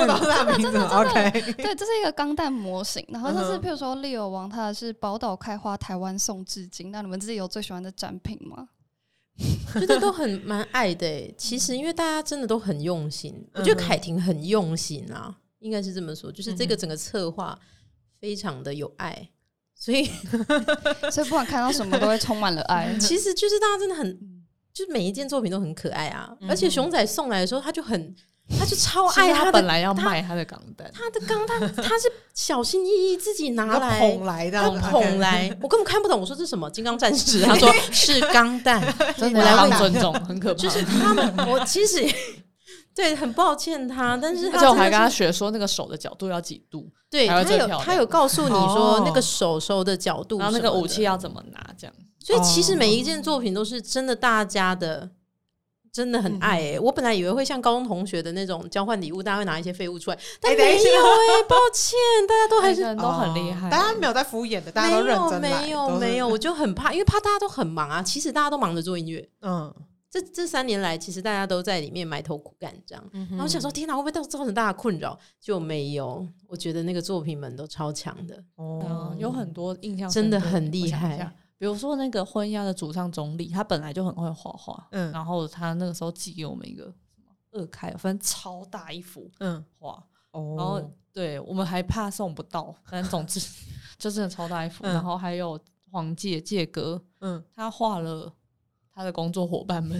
[0.07, 8.68] 钢弹名字， OK，对，这是一个钢弹模型，然后这是譬如说利友王，他的是宝岛开花台湾送至今，那你们自己有最喜欢的展品吗？
[9.74, 17.59] 觉得都很蛮爱的，其实因为大家真的都很用心，我觉得凯婷很用心啊，应该是这么说，就是这个整个策划
[18.18, 19.31] 非常的有爱，
[19.74, 20.05] 所以
[21.11, 22.96] 所以不管看到什么都会充满了爱。
[22.98, 24.18] 其实就是大家真的很，
[24.72, 28.14] 就是每一件作品都很可爱啊，而且熊仔送来的时候他就很。
[28.59, 36.21] 他就超爱他本来要卖他的钢弹，他的钢弹他是小心翼翼自己拿来捧来的，捧来， 我根本看不懂。
[36.21, 37.43] 我说这是什么金刚战士？
[37.43, 38.83] 他说是钢弹，
[39.17, 40.61] 真的很尊重， 很可怕。
[40.61, 42.05] 就是他们，我其实
[42.95, 51.95] 对很抱歉他，但是而且我还跟他学说那个手的角度要几度，对他有他有告诉你说那个手手的角度，然后那个武器要怎么拿，这样。
[52.23, 55.09] 所以其实每一件作品都是真的，大家的。
[55.92, 56.81] 真的很爱哎！
[56.81, 61.98] 我本来以为会像高中同学的那种交换礼物，大家会拿一些废物出来，但没有哎，抱歉，
[62.29, 68.03] 大家都还是都很厉害，大家没有在敷衍的，大家都认真没有没有，我就很怕，因为怕大家都很忙啊。
[68.03, 69.72] 其实大家都忙着做音乐，嗯，
[70.09, 73.05] 这这三年来，其实大家都在里面埋头苦干，这样。
[73.31, 75.18] 然后想说，天哪，会不会造造成大家困扰？
[75.40, 81.33] 就没有，我觉得那个作品们都超强的哦，有很多印象真的很厉害。
[81.61, 93.38] 比如说那个婚鸭的主唱总理，他本来就很会画画，嗯，然后他那个时候寄给我们一个什么二开，反正超大一幅，嗯，画，哦，然后对我们还怕送不到，反正总之
[93.99, 98.33] 就真的超大一幅，然后还有黄介介哥，嗯，他画了
[98.90, 99.99] 他的工作伙伴们，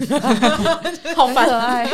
[1.15, 1.87] 好可爱，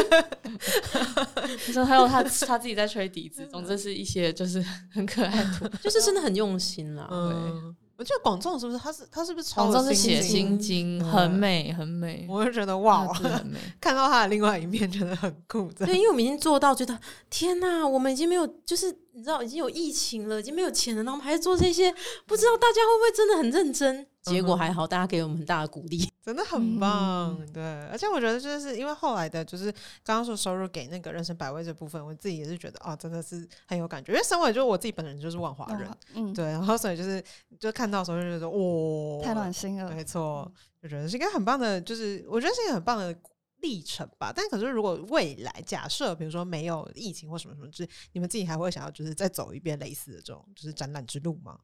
[1.59, 7.75] 说还有他他自己在吹笛子，总之是一些就是很可爱的，就是真的很用心啦，对。
[7.97, 13.07] 我觉得广众是不是他是他是不是广众是写心经很美很美，我就觉得哇，
[13.81, 15.71] 看到他的另外一面觉得很酷。
[15.71, 21.91] 对，因为我们已经做到，觉得天哪，我们已经没有就是你知道已经有疫情了，已经没有钱了，然后我们还做这些，
[22.27, 24.05] 不知道大家会不会真的很认真。
[24.27, 27.37] 结果还好，大家给我们很大的鼓励， 真的很棒。
[27.53, 29.71] 对，而且我觉得就是因为后来的，就是
[30.03, 34.11] 刚刚说收入给那个人生百味这部分，我自己也是觉得啊，真的是很有感觉。
[34.11, 37.23] 因为身为就是我自己本人就是万华人，嗯， 对，然后所以就是
[37.59, 43.15] 就看到时候就觉得哇，太暖心了，没错，就觉得是一个很棒的，就是我觉得是一个很棒的
[43.61, 44.31] 历程吧。
[44.35, 51.57] 但可是如果未来假设比如说没有疫情或什么什么，就是你们自己还会想要就是再走一遍类似的这种就是展览之路吗？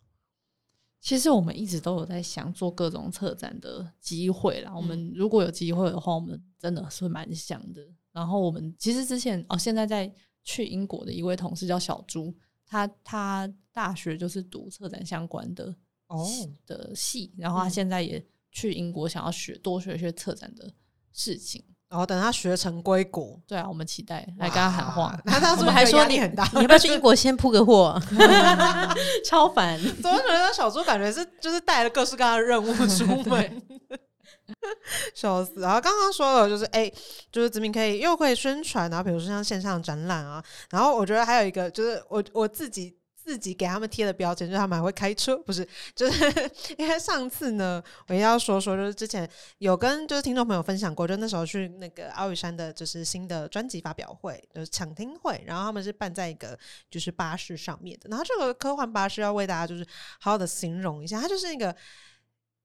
[1.04, 4.74] 其实我们一直都有在想做各种策展的机会啦。
[4.74, 7.86] 我们如果有机会的话，我们真的是蛮想的。
[8.14, 10.10] 然后我们其实之前哦，现在在
[10.46, 12.34] 去英国的一位同事叫小朱，
[12.66, 15.76] 他他大学就是读策展相关的
[16.08, 16.26] 哦
[16.66, 20.74] 的系，然后他现在也去英国想要学多学学策展的
[21.12, 21.62] 事情，
[21.94, 25.16] 然后等他学成归国，对啊，我们期待来跟他喊话。
[25.26, 26.44] 那他是不是还说你很大？
[26.54, 28.02] 你要不要去英国先铺个货？
[29.24, 29.80] 超烦！
[30.02, 33.62] 怎么觉得小猪感觉是就是带了各式各样的任务出门？
[35.14, 35.62] 笑死！
[35.62, 36.92] 然后刚刚说了，就是哎，
[37.32, 42.98] 就是子明可以又会宣传，然后比如说像线上展览啊，然后我觉得还有一个就是我我自己。
[43.24, 45.66] 自己给他们贴的标签，就是他们还会开车，不是？
[45.96, 49.28] 就是因为上次呢，我要说说，就是之前
[49.60, 56.60] 有跟就是听众朋友分享过，就那时候去那个阿宇山的，就是新的专辑发表会，就是抢听会，然后他们是办在一个
[56.92, 59.88] 就是巴士上面的，然后这个科幻巴士要为大家就是
[60.20, 61.74] 好好的形容一下，它就是那个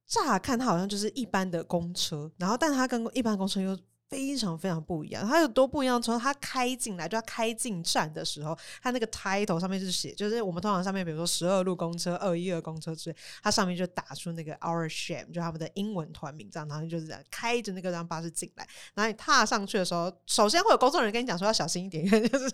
[0.06, 3.78] 乍看它好像就是一般的公车，然后但它跟一般公车又。
[4.08, 6.00] 非常非常不一样，它有多不一样？
[6.00, 22.50] 从它开进来，就要开进站的时候，它那个 title 上面是写，就是我们通常上面，比如说十二路公车、二一二公车之类，它上面就打出那个 Our Shame，就他们的英文团名这样，然后就是这样开着那个让巴士进来，然后你踏上去的时候，首先会有工作人员跟你讲说要小心一点，因 为就是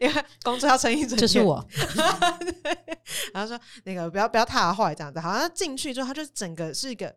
[0.00, 1.66] 因为公车要撑一整，就是我，
[3.34, 7.12] 然后说那个不要不要踏坏这样子，好像进去之后，它就整个是一个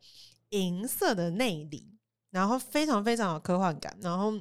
[0.49, 1.98] 银色的内里。
[2.31, 4.33] 然后非常非常有科幻感，然后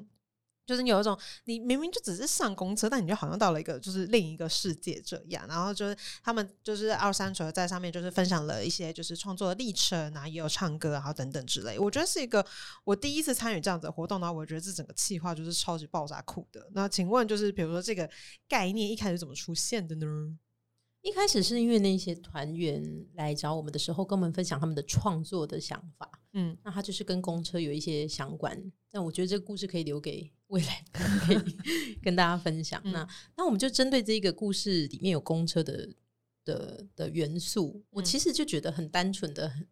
[0.67, 5.47] 就是有一种你明明就只是上公车，但你就好像到了一个就是另一个世界这样。
[5.49, 11.79] 然后就是他们就是二三除了在上面就是分享了一些就是创作的历程啊，也有唱歌，然后等等之类。
[11.79, 12.45] 我觉得是一个
[12.85, 16.69] 我第一次参与这样子的活动，然后我觉得这整个企划就是超级爆炸酷的。
[16.75, 18.11] 那请问就是比如说这个
[18.47, 20.37] 概念一开始怎么出现的呢？
[21.01, 26.18] 一开始是因为那些团员来找我们的时候，跟我们分享他们的创作的想法。
[26.35, 32.81] 嗯，那他就是跟公车有一些相关，但我觉得这个故事可以留给 未来可以跟大家分享。
[32.85, 35.89] 那那我们就针对这个故事里面有公车的
[36.45, 39.67] 的的元素，我其实就觉得很单纯的，很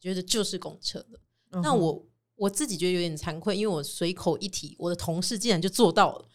[0.00, 1.20] 觉得就是公车了。
[1.62, 6.28] 那我我自己觉得有点惭愧，因为我随口一提，我的同事竟然就做到了。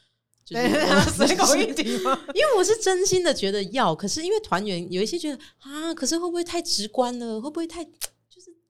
[1.15, 2.19] 随口一提吗？
[2.35, 7.39] 因为我是真心的觉得要，可是因为团员有一些觉得啊，可是会不会太直观了？
[7.39, 7.87] 会不会太？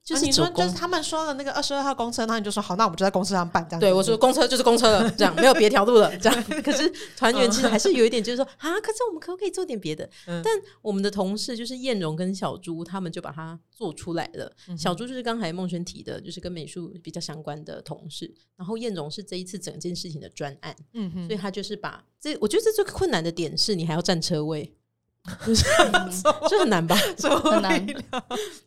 [0.04, 3.80] 就是你说，就是他们说的那个二十二号公车，那你就说好，那我们就在公车上办这样。
[3.80, 6.44] 对，我说公车就是公车了，这样没有别条路了， 这样。
[6.62, 10.10] 可是团员其实还是有一点，就是说啊，可是我们可不可以做点别的？
[10.26, 10.46] 但
[10.82, 14.52] 我们的同事就是燕荣跟小朱，他们就把它做出来了。
[14.78, 24.76] 小朱就是刚才孟轩提的，就是跟美术比较相关的同事，然后燕荣是这一次整件事情的专案，嗯哼，所以他就是把这，我觉得这最困难的点是你还要占车位。
[26.50, 26.96] 就很难吧？
[27.50, 27.86] 很难。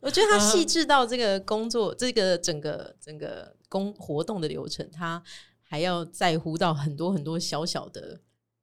[0.00, 5.22] 我觉得他细致到这个工作，这个整个整个工活动的流程，他
[5.62, 8.20] 还要在乎到很多很多小小的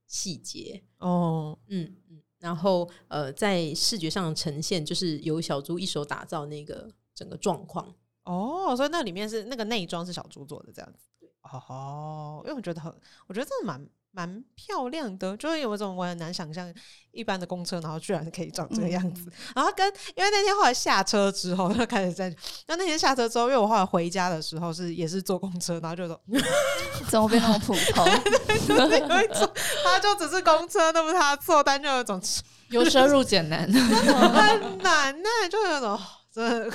[0.07, 1.57] 细节哦。
[1.67, 8.75] 嗯嗯，然后呃，在视觉上呈现，就是由小猪一手打造那个整个状况哦。
[8.75, 11.29] 所以那里面是那个内装是小猪做的，这样子。
[11.43, 12.91] 哦，因为我觉得很，
[13.27, 13.87] 我觉得真的蛮。
[14.15, 16.71] 蛮漂亮的，就是有一种我很难想象
[17.11, 19.31] 一般的公车，然后居然可以长这个样子。
[19.55, 22.29] 然后跟因为那天后来下车之后，就开始在
[22.67, 26.21] 那那天下车之后，因为我后来回家的时候是也是坐公车，然后就说
[27.09, 28.05] 怎么变那么普通？
[28.67, 29.51] 有一种
[29.83, 32.21] 他就只是公车，那不是他错，但就有一种
[32.69, 35.99] 由奢入俭难，很难呢，就有种。
[36.33, 36.69] 真的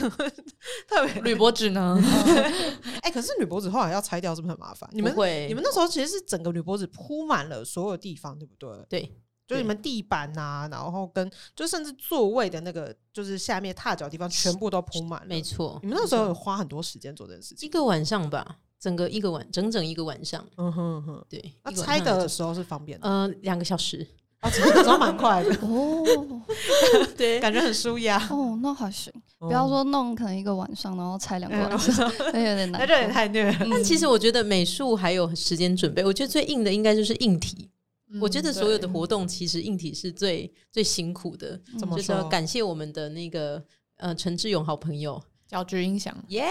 [0.86, 1.98] 特别铝箔纸呢？
[3.02, 4.88] 哎，可是铝箔纸后来要拆掉，是不是很麻烦？
[4.92, 5.46] 你们会？
[5.48, 8.70] 你们那时候其实是整个铝箔纸铺满了所有地方，对不对？
[8.88, 9.12] 对，
[9.48, 15.26] 就你们地板呐，然后跟就甚至座位的那个，就是下面踏脚地方，全部都铺满了。
[15.26, 20.46] 没错，你们那时候有花很多时间做这件事情，一个晚上吧，整个一个晚，整整一个晚上。
[20.56, 21.52] 嗯哼哼，对。
[21.64, 24.06] 那拆的时候是方便的，呃，两个小时。
[24.40, 24.50] 啊，
[24.84, 26.04] 走蛮快的 哦，
[27.16, 29.12] 对，感觉很舒压哦，那还行。
[29.40, 33.54] 不要说弄可能一个晚上，然后拆两个晚上， 那有点难，那这也太虐。
[33.70, 37.70] 但其实我觉得美术还有时间准备，我觉得最硬的应该就是硬体。
[38.20, 43.62] 我觉得所有的活动其实硬体是最最辛苦的，就是要感谢我们的那个
[43.98, 45.22] 呃陈志勇好朋友。
[45.48, 46.44] 交织音响，耶！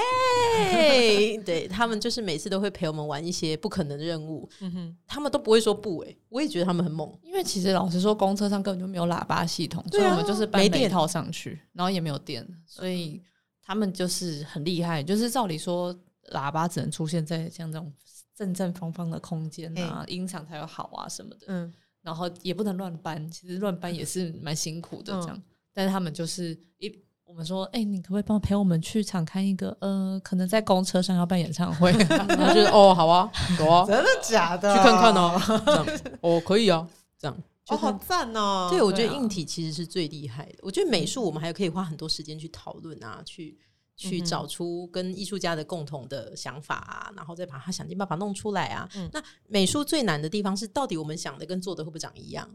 [1.46, 13.22] 对他们就是每次都会陪我们玩一些不可能的任务，嗯哼，他们都不会说不哎，我也觉得他们很猛，因为其实老实说，公车上根本就没有喇叭系统，所以我们就是搬一套上去，然后也没有电，所以
[13.62, 15.94] 他们就是很厉害，就是照理说
[16.32, 17.94] 喇叭只能出现在像这种
[18.36, 27.06] 正正方方的空间啊，音响才有好啊什么的，嗯，然后也不能乱搬，其实乱搬也是蛮辛苦的这样，但是他们就是一。
[27.28, 29.76] 我们说，哎，你可不可以帮陪我们去场看一个？
[29.82, 34.74] 呃，可能在公车上要办演唱会 然后就是哦，好啊，走啊，真的假的？
[34.74, 35.86] 去看看哦，这样
[36.22, 36.88] 哦，可以啊，
[37.20, 37.38] 这样
[37.68, 38.70] 哦，好赞哦！
[38.72, 40.60] 对，我觉得硬体其实是最厉害的。
[40.62, 43.58] 我觉得美术我们还可以花很多时间去讨论啊，去
[43.98, 48.90] 去找出跟艺术家的共同的想法啊，然后再把它想尽办法弄出来啊。
[49.12, 52.50] 那美术最难的地方是，到底我们想的跟做的会不会长一样？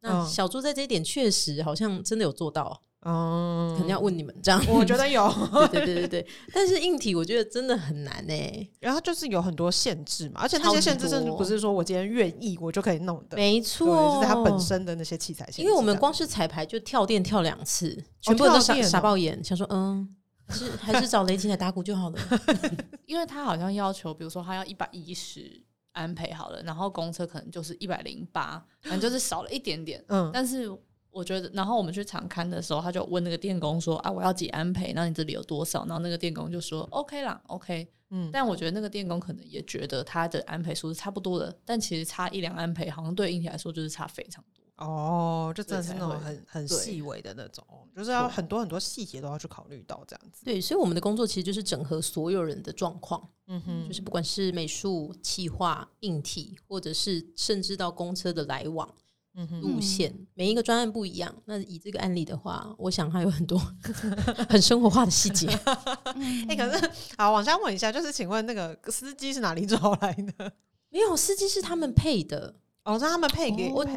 [0.00, 2.80] 那小猪在这一点确实好像真的有做到。
[3.04, 5.30] 哦，肯定要问你们这样，我觉得有，
[5.70, 6.26] 对对对对对。
[6.54, 15.46] 但是硬体我觉得真的很难呢，然后就是有很多限制嘛，而且那些限制甚至不是说我今天愿意我就可以弄的，没错，就是它本身的那些器材。
[15.58, 20.08] 因为我们光是彩排就跳电跳两次，全部都傻傻爆眼，想说嗯，
[20.48, 22.18] 是还是找雷吉来打鼓就好了，
[23.04, 25.62] 因为他好像要求，比如说他要一百一十
[25.92, 30.72] 安培好了，然后公车可能就是一百零八，反正就是少了一点点，嗯，但是。
[31.14, 34.92] 我觉得，然后我们去场刊的时候，他就问那个电工说：“啊，我要几安培？
[34.94, 44.62] 那你这里有多少？”然后那个电工就说：“OK 啦，OK。”嗯，但我觉得那个电工可能也觉得他的安培数是差不多的，但其实差一两安培，好像对硬体来说就是差非常多。
[44.76, 47.64] 哦，就真的是那种很很细微的那种，
[47.96, 50.44] 就是要很多很多细节都要去考虑到这样子。
[50.44, 58.92] 对，所以我们的工作其实就是整合所有人的状况，嗯哼，就是不管是美术、企划、硬体，或者是甚至到公车的来往。
[59.60, 61.34] 路线每一个专案不一样。
[61.44, 63.58] 那以这个案例的话，我想它有很多
[64.48, 65.46] 很生活化的细节。
[66.48, 70.52] 哎，可是好，往下问一下，就是请问那个司机是哪里找来的？
[70.90, 72.54] 没有，司机是他们配的。
[72.84, 73.82] 哦，让他们配给我。
[73.82, 73.94] 对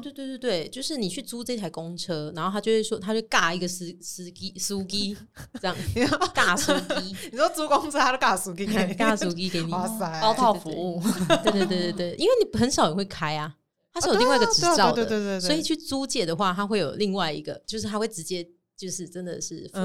[0.00, 5.16] 对对对对，就是你去租这台公车，然后他就会说，他就尬一个司司机司机
[5.60, 5.76] 这样，
[6.32, 7.16] 尬司机。
[7.32, 11.02] 你说租公车，他就尬司机，尬司机给你，哇塞，包套服务。
[11.42, 13.56] 对对对对对，因为你很少人会开啊。
[13.92, 18.46] 它是有另外一个执照的，所以去租借的话，它会有另外一个，就是他会直接
[18.76, 19.80] 就是真的是付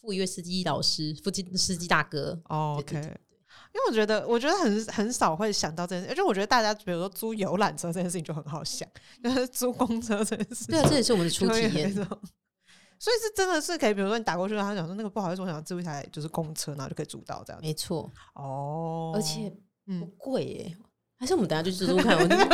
[0.00, 2.40] 付一位司机老师，付机司机大哥。
[2.44, 8.88] OK，因为我觉得我觉得很很少会想到这件事，而且我觉得大家比如说租游览车这件事情就很好想，
[9.22, 10.66] 就是租公车这件事。
[10.66, 11.92] 对啊，这也是我们的初体验。
[13.02, 17.60] 所以是真的是可以，比如说你打过去，他讲说那个不好意思，我想租一台就是公车，然后就可以租到这样。
[17.62, 19.50] 没错，哦，而且
[19.98, 20.76] 不贵耶。
[21.20, 22.46] 还是我们等下去自助看，我真的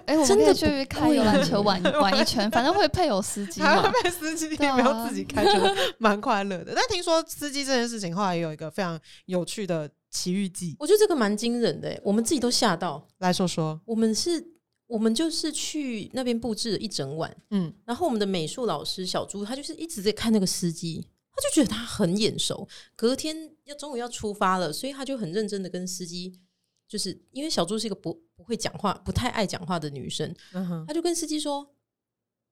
[0.06, 6.72] 哎，我们可以去开游览车玩玩一圈，反正会配有司机嘛，配司机，不要自己开，车，蛮快乐的。
[6.74, 13.06] 但听说司机这件事情后来也有一个非常有趣的奇遇记，我觉得这个蛮惊人的，我们自己都吓到。
[13.18, 14.42] 来说说，我们是，
[14.86, 22.66] 我们就是去那边布置了一整晚，嗯，然后我们的美术老师小朱，他就是一直在看那个司机，他就觉得他很眼熟。
[22.96, 26.40] 隔天要中午要出发了，所以他就很认真的跟司机。
[26.94, 30.32] 就是因为小猪是一个不不会讲话、不太爱讲话的女生，
[30.86, 31.74] 她就跟司机说：“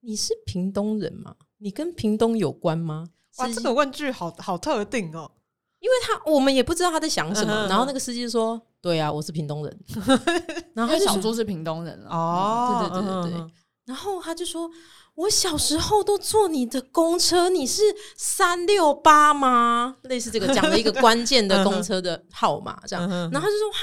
[0.03, 1.33] 你是屏东人吗？
[1.59, 3.07] 你跟屏东有关吗？”
[3.39, 5.31] 哇，这个问句好好特定哦，
[5.79, 7.67] 因为他我们也不知道他在想什么。
[7.69, 9.79] 然后那个司机说：“对啊，我是屏东人。
[10.75, 13.53] ”然后小猪是屏东人哦，对对对对对。
[13.85, 14.69] 然后他就说
[15.15, 17.81] ：“我小时候都坐你的公车，你是
[18.17, 23.09] 三六八吗？”类似这个讲了一个 关键的公车的号码，这样。
[23.09, 23.79] 然后他就说：“哈。”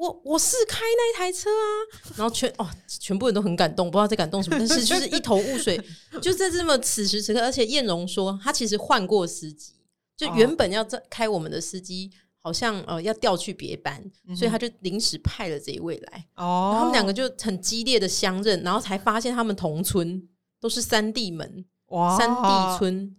[0.00, 5.78] 我我是开那台车啊，然后全哦，全部人都很感动，不知道在感动什么，但是就是一头雾水。
[6.22, 9.74] 就在这么此时此刻，而且燕荣说他其实换过司机，
[10.16, 14.02] 就原本要在开我们的司机，好像呃要调去别班，
[14.34, 16.24] 所以他就临时派了这一位来。
[16.36, 20.26] 哦，他们两个就很激烈的相认，然后才发现他们同村
[20.58, 23.14] 都是三地门，哇，三地村，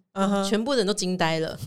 [0.50, 1.60] 全部人都惊呆了。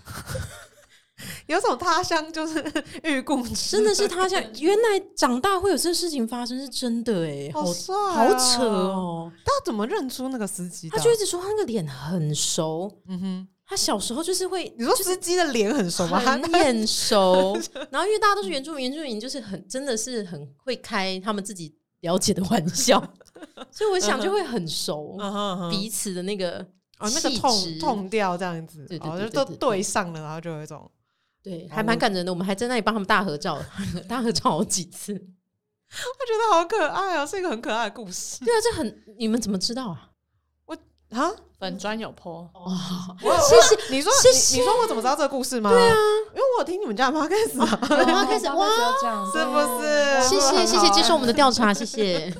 [1.46, 2.64] 有种他乡就是
[3.04, 4.42] 遇故知，真的是他乡。
[4.60, 9.30] 原来长大会有这事情发生，是真的哎，好帅，好扯哦！
[9.44, 10.88] 他怎么认出那个司机？
[10.88, 12.90] 他就一直说他那个脸很熟。
[13.08, 16.18] 嗯哼，他小时候就是会，你说司机的脸很熟吗？
[16.18, 17.54] 很眼熟。
[17.90, 22.98] 然后因为大家都是原住民，原住民就是很真的是很会开他们自己了解的玩笑，
[23.70, 25.18] 所以我想就会很熟
[25.70, 26.66] 彼此的那个
[26.98, 30.90] 哦那个痛痛调这样子，然后就都对上了，然后就有一种。
[31.44, 32.32] 对，还蛮感人的。
[32.32, 33.62] 我们还在那里帮他们大合照，
[34.08, 38.42] 大合照好几次， 我觉得好可爱啊，是一个很可爱的故事。
[38.42, 40.08] 对啊，这很你们怎么知道啊？
[40.64, 40.74] 我
[41.10, 42.50] 啊，粉砖有泼
[43.22, 44.10] 哇， 谢谢你说，
[44.54, 45.68] 你说我怎么知道这个故事吗？
[45.70, 45.94] 对啊，
[46.34, 48.66] 因为我听你们家的 podcast 啊，podcast 哇，
[49.30, 50.22] 是不是？
[50.26, 52.34] 谢谢谢谢接受我们的调查，谢谢。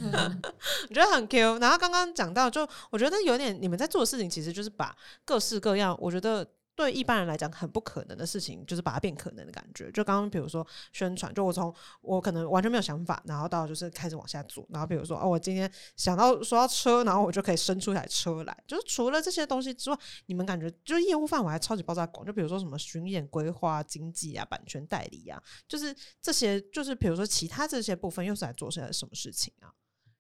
[0.89, 1.59] 我觉得很 Q。
[1.59, 6.47] 然后刚刚讲到，就我觉得有点你们在做的事情，其实就是把各式各样，我觉得。
[6.77, 9.91] 对一般人来讲很不可能的事情，就是把它变可能的感觉。
[9.93, 14.67] 就刚刚比如说宣传，就我从我可能完全没有想法，然后到就是开始往下做。
[14.71, 18.65] 然后比如说哦，我今天想到说要车，然后我就可以生出一台车来。
[18.67, 22.27] 就是除了这些东西之外，你们感觉就是业务范围还超级爆炸广。
[22.27, 29.71] 就比如说什么巡演、规划、经济啊、版权代理啊，就是这些，就是比如说其他这些部分又是来做些什么事情啊？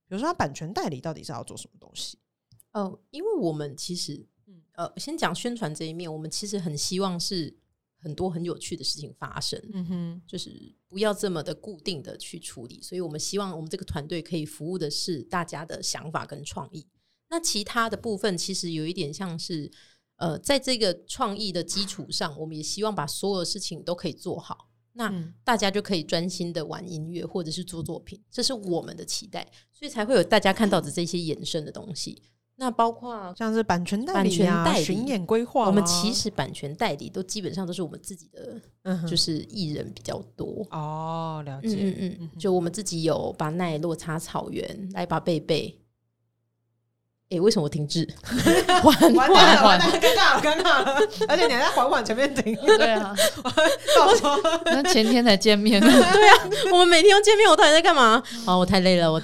[0.06, 2.18] 比如说版权代理到底是要做什么东西？
[2.72, 4.28] 哦，因为我们其实。
[4.74, 7.56] 呃，先讲宣传这一面，我们其实很希望是
[7.96, 9.60] 很多很有趣的事情发生。
[9.72, 12.80] 嗯哼，就是不要这么的固定的去处理。
[12.82, 16.86] 所以我们希望我们这个团队可以服务的是大家的想法跟创意。
[17.30, 19.70] 那其他的部分其实有一点像是，
[20.16, 24.68] 呃，在这个创意的基础上，我们也希望把所有的事情都可以做好。
[24.96, 25.12] 那
[25.42, 32.22] 大家就可以专心的玩音乐，或者是做作品，这是我们的期待，所以才会有大家看到的这些衍生的东西。
[32.56, 41.42] 那包括像是版权代理啊、巡演规划，我们其实版权代理都基本上都是我们自己的，就是艺人比较多哦。
[41.44, 45.78] 了解，嗯嗯嗯，就我们自己有把奈落差草原来把贝贝。
[47.30, 48.06] 哎，为什么我停滞？
[48.82, 51.08] 缓缓缓，尴尬了，尴尬了！
[51.26, 52.54] 而且你还在缓缓前面停。
[52.78, 53.16] 对啊，
[54.66, 55.80] 那前天才见面。
[55.80, 58.22] 对啊，我们每天都见面，我到底在干嘛？
[58.46, 59.18] 啊，我太累了，我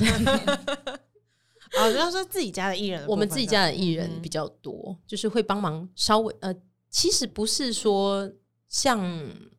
[1.71, 6.55] 主要说自己家的艺人，我们自己家的艺人比较多，就是会帮忙稍微呃，
[6.91, 8.31] 其实不是说
[8.68, 9.01] 像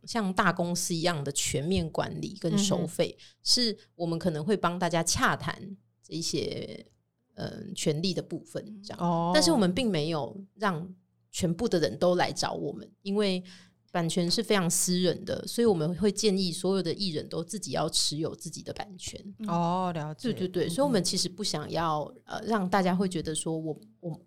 [0.05, 6.85] 像大公司一样的全面管理跟收费，是我们可能会帮大家洽谈这些。
[7.35, 10.87] 嗯，权利的部分这样，哦但是我们并没有让
[11.31, 13.41] 全部的人都来找我们，因为
[13.91, 19.21] 版权是非常私人的，所以我们会建议所有的艺人都自己要持有自己的版权。
[19.47, 24.19] 哦，了解，对对对，所以我们其实不想要呃让大家会觉得说我我。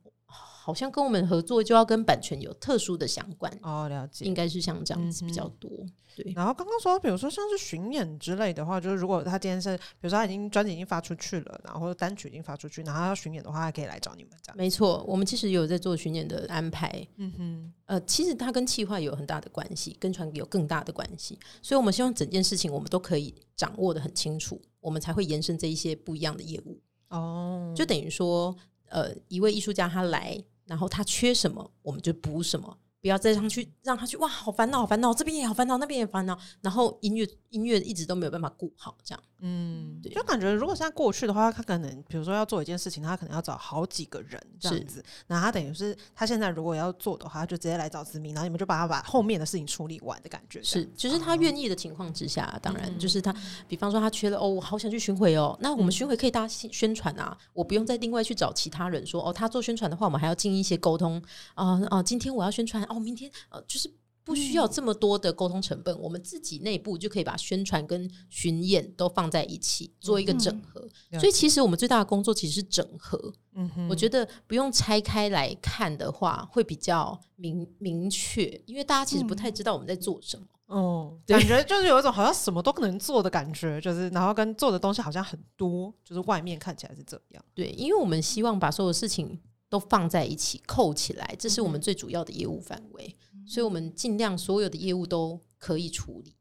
[0.65, 5.71] 好像跟我们合作就要跟版权有特殊的相关哦，了解，应该是像这样子比较多。
[6.17, 14.57] 对，然后刚刚说，比如说像是巡演之类的话，就是如果他今天是，比如说他已经专辑已经发出去了，然后单曲已经发出去，然后要巡演的话，他可以来找你们这样。
[14.57, 17.07] 没错，我们其实有在做巡演的安排。
[17.17, 26.81] 嗯哼，呃，其实它跟企划有很大的关系，跟传有更大的关系，所以我们希望整件事情我们都可以掌握的很清楚，我们才会延伸这一些不一样的业务。
[27.11, 28.57] 哦，就等于说，
[28.89, 30.43] 呃，一位艺术家他来。
[30.67, 32.79] 然后他缺什么，我们就补什么。
[33.05, 36.39] 不要再上去让他去哇，好烦恼，好烦恼，这边也好烦恼，那边也烦恼。
[36.63, 45.05] 然后音乐音乐一直都没有办法顾好，这样，嗯，就感觉如果现在过去的话，他可能比如说要做一件事情，他可能要找好几个人这样子。
[45.27, 50.63] 那他等于是他现在如果要做的话，他就直接来找子明，然后你们就把他把后面的事情处理完的感觉。
[50.63, 53.37] 是，就是他愿意的情况之下，当然就是他，
[53.69, 63.61] 比方说他缺了哦，我好想去巡回哦，那我们巡回可以大家宣传啊，我不用再另外去找其他人说哦，他做宣传的话，我们还要进一些沟通啊啊，今天我要宣传哦，明天呃。
[63.67, 63.93] 就是
[64.23, 70.89] 不需要这么多的沟通成本，我们自己内部就可以把宣传跟巡演都放在一起做一个整合。
[71.19, 73.35] 所以其实我们最大的工作其实是整合。
[73.53, 80.47] 嗯哼，我觉得不用拆开来看的话，会比较明明确，因为大家其实不太知道我们在做什么。
[80.69, 87.45] 哦，感觉就是有一种好像什么都能做的感觉，就是然后跟做的东西好像很多，就是外面看起来是这样。
[87.53, 89.39] 对，因为我们希望把所有事情
[89.69, 93.17] 都放在一起扣起来，这是我们最主要的业务范围。
[93.47, 96.37] 所以，我们尽量所有的业务都可以处理。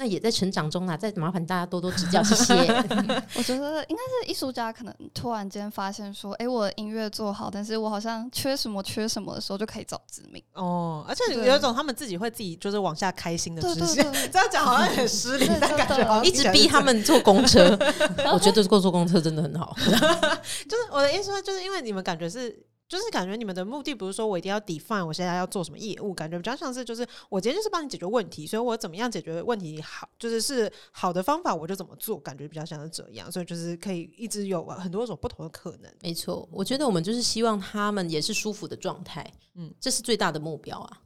[0.00, 2.54] 那也在成长中啊，再麻烦大家多多指教，谢谢。
[3.36, 11.04] 我觉得应该是艺术家可能突然间发现说，哎，我的音乐做好，但是我好像缺什么缺什么的时候，就可以找知名哦。
[11.06, 17.78] 而且有一种他们自己会自己就是往下开心的直线， 这样讲好像很失礼，但感觉一直逼他们坐公车。
[18.32, 19.76] 我觉得坐坐公车真的很好。
[19.76, 22.58] 就是我的意思说，就是因为你们感觉是。
[22.90, 35.88] 就是感觉你们的目的不是说我一定要 define 我现在要做什么业务，感觉比较像是就是我今天就是帮你解决问题，所以我怎么样解决问题好，就是是好的方法我就怎么做，感觉比较像是这样，所以就是可以一直有很多种不同的可能。
[36.02, 40.98] 没错，我觉得我们就是希望他们也是舒服的状态，嗯，这是最大的目标啊。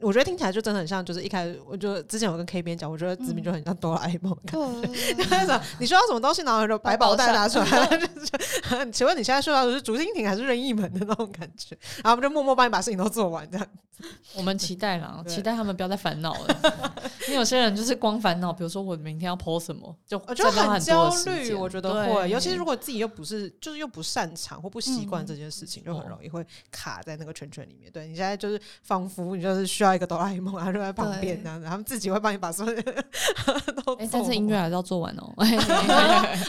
[0.00, 4.60] 我觉得听起来就真的很像，就是一开始我就之前有跟 K 边讲，我觉得子明就很像哆啦 A 梦感
[4.92, 5.14] 觉。
[5.30, 8.06] 那种你说要什么东西，然后就百宝袋拿出来，就
[8.76, 11.76] 是 请问你现在需要的是竹蜻蜓还是任意门的那种感觉？
[12.02, 13.66] 然后我们就默默帮你把事情都做完，这样。
[14.34, 16.56] 我们期待啦，期待他们不要再烦恼了。
[17.28, 21.54] 因为有些人就是光烦恼，比如说我明天要 po 什么，就就很焦虑。
[21.54, 27.90] 我觉得会，尤其是如果自己又不是，就是又不擅长或不习惯这件事情，就很容易会卡在那个圈圈里面。
[27.92, 32.74] 对你现在就是仿佛你就是需要一个哆啦 A 梦啊，就在旁边这样子，他们自己会帮你把所有
[33.84, 33.94] 都。
[33.96, 35.32] 哎，但是音乐还是要做完哦。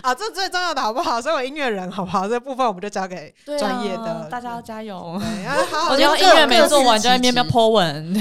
[0.01, 1.21] 啊，这最重要的好不好？
[1.21, 2.27] 作为音乐人，好不好？
[2.27, 5.19] 这部分我们就交给专业的，大家要加油。
[5.89, 8.15] 我觉得音乐没做完就在面面 po 文。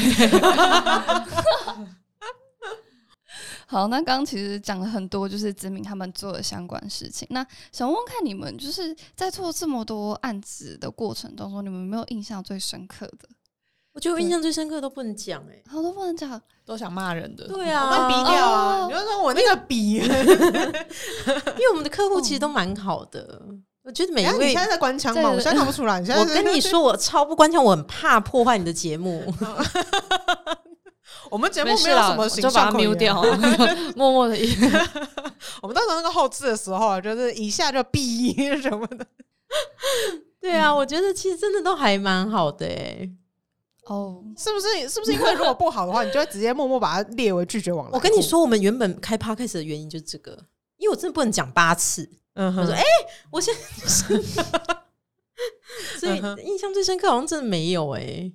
[3.66, 7.26] 好，那刚刚其实讲了很多，就是子明他们做的相关事情。
[7.30, 13.26] 那想问看你们，就是在做这么多案子的过程当中，你们有没有印象最深刻的？
[13.94, 17.48] 我觉得我印象最深刻都不能讲，哎，好多不能讲，都想骂人的。
[17.48, 18.86] 对啊，比掉啊！
[18.86, 23.40] 你就说我那个比，因为我们的客户其实都蛮好的。
[23.84, 25.30] 我觉得每一位你现在在关枪吗？
[25.30, 25.98] 我现在看不出来。
[26.00, 29.24] 我跟你说，我超不关枪，我很怕破坏你的节目。
[31.30, 33.22] 我们节目没有什么形就把它象可 mute 掉，
[33.96, 34.36] 默默的。
[35.62, 39.06] 我们到时候那个后置的时候啊，就是一下就哔什么的。
[40.40, 43.08] 对啊，我觉得其实真的都还蛮好的哎。
[43.86, 44.88] 哦，是不是？
[44.88, 47.92] 是不是因为如果不好的话，你就会直接默默把它列为拒绝往来？
[47.94, 50.32] 我跟你，说，我们原本开 podcast 的原因就是这个，
[50.76, 52.08] 因为我真的不能讲八次。
[52.34, 52.82] 我说，哎、
[53.30, 54.22] 我现在是，
[55.98, 56.16] 所以
[56.46, 58.32] 印象最深刻好像真的没有哎、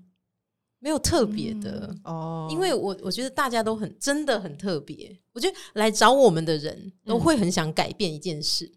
[0.79, 1.87] 没有特别的。
[1.91, 8.71] 嗯哦，因为我我觉得大家都很真的很特别，我觉得来找我们的人都会很想改变一件事，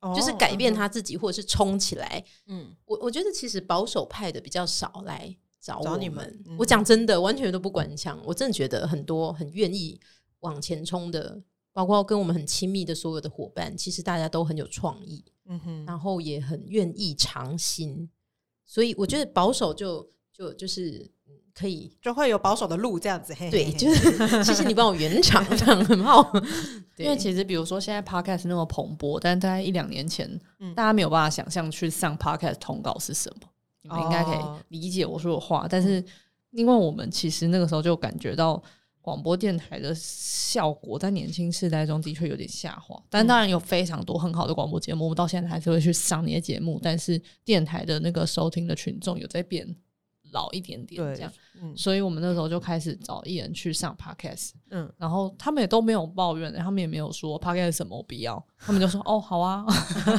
[0.00, 2.24] 哦就是改变，他自己或者是冲起来。
[2.46, 6.00] 嗯我我觉得其实保守派的比较少来找找我们。
[6.00, 8.18] 你们嗯我讲真的，完全都不管腔。
[8.24, 10.00] 我真的觉得很多很愿意
[10.40, 11.42] 往前冲的，
[11.78, 18.10] 包括跟我们很亲密的所有的伙伴，其实大家都很有创意，嗯哼，然后也很愿意尝新。
[18.66, 21.96] 所以我觉得保守就就就是嗯可以。
[22.02, 23.32] 就会有保守的路这样子。
[23.32, 26.32] 嘿嘿对，就是谢谢你帮我圆场， 这样很好。
[26.98, 33.48] 因为其实比如说现在 podcast 那么蓬勃，但大概一两年前，嗯大家没有办法想象去上 podcast 通告是什么。
[33.82, 36.04] 你们应该可哦以理解我说的话，但是
[36.50, 38.60] 因为我们其实那个时候就感觉到
[39.08, 49.66] 广播电台的效果在年轻世代中的确有点下滑，但当然有非常多很好的广播节目，我们到现在还是会去上那些节目，但是电台的那个收听的群众有在变
[50.32, 51.76] 老一点点，对这样，嗯。
[51.76, 59.64] 所以我们那时候就开始找艺人去上 podcast，嗯，然后他们也都没有抱怨，他们也没有说 podcast 什么我不要，他们就说哦好啊，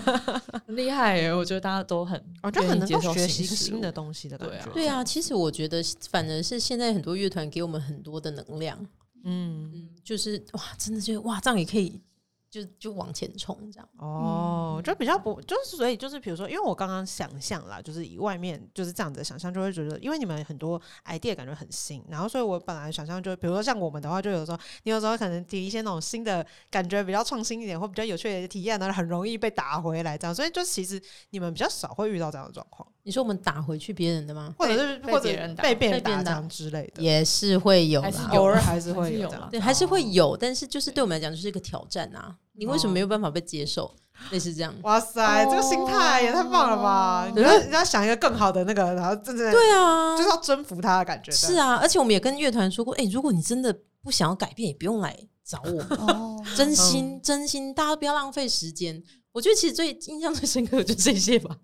[0.68, 1.34] 厉害耶！
[1.34, 4.66] 我觉得大家都很我觉得很能接受够学习新新的东西的感对啊。
[4.66, 4.72] 觉。
[4.74, 8.78] 对啊，其实我觉得反而是现在很多乐团给我们很多的能量，
[9.24, 12.02] 嗯，嗯，就是哇，真的觉得哇，这样也可以，
[12.50, 13.90] 就就往前冲这样。
[13.98, 34.54] 哦，就比较不，就是所以就是比如说，因为我刚刚想象啦，就是以外面就是这样子的想象，就会觉得，因为你们很多 idea 感觉很新，然后所以我本来想象就，比如说像我们的话，就有时候你有时候可能提一些那种新的感觉比较创新一点或比较有趣的体验呢，很容易被打回来这样，所以就其实你们比较少会遇到这样的状况，你说我们打回去别人的吗？
[34.56, 39.34] 或者是被或者别人打被别人打之类的，也是会有啦，还是有偶尔还是会有。
[39.50, 42.36] 对，还是会有，但是就是对我们来讲就是一个挑战啊！
[42.54, 43.92] 你为什么哦没有办法被接受？
[44.30, 44.72] 类似这样。
[44.84, 47.26] 哇塞，这个心态也太棒了吧！
[47.26, 51.32] 哦你要你要想一个更好的那个，然后真正对啊，就是要征服他的感觉。
[51.32, 59.02] 是啊，而且我们也跟乐团说过，哎、如果你真的不想要改变，也不用来找我们，哦，真心真心，大家不要浪费时间。
[59.32, 61.56] 我觉得其实最印象最深刻的就这些吧。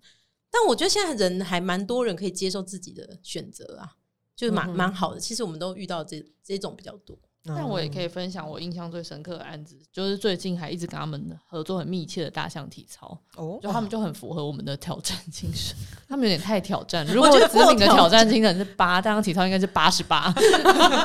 [0.58, 3.92] 但我觉得现在人还蛮多人可以接受自己的选择啊，
[4.34, 5.20] 就是蛮蛮好的。
[5.20, 7.16] 其实我们都遇到这这种比较多。
[7.48, 15.76] 但我也可以，分享我印象最深刻的案子，就是最近还一直跟他们合作很密切的大象体操，哦就他们就很符合我们的挑战精神，
[16.08, 17.06] 他们有点太挑战。
[17.14, 20.32] 如果子敏的挑挑战精神是八，大象体操应该是八十八，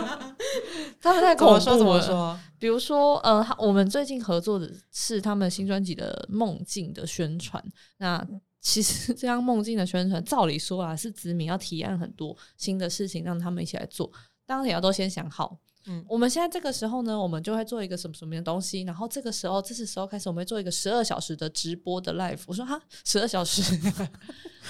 [1.00, 2.02] 他们太恐怖怎么说怎么了。
[2.04, 2.40] 说？
[2.58, 7.64] 比如说，呃，他我们最近合作的是他们新专辑的《梦境》的宣传。
[7.98, 8.18] 那
[8.62, 14.10] 其实这样梦境的宣传，照理说啊，是子敏要提案很多新的事情，让他们一起来做。
[14.46, 15.58] 当然也要都先想好。
[15.88, 22.42] 嗯我们现在这个时候呢，我们就会做一个什么什么的东西，然后这个时候，这是时候开始，我们会做一个十二小时的直播的 live。
[22.46, 23.64] 我说哈，十二小时，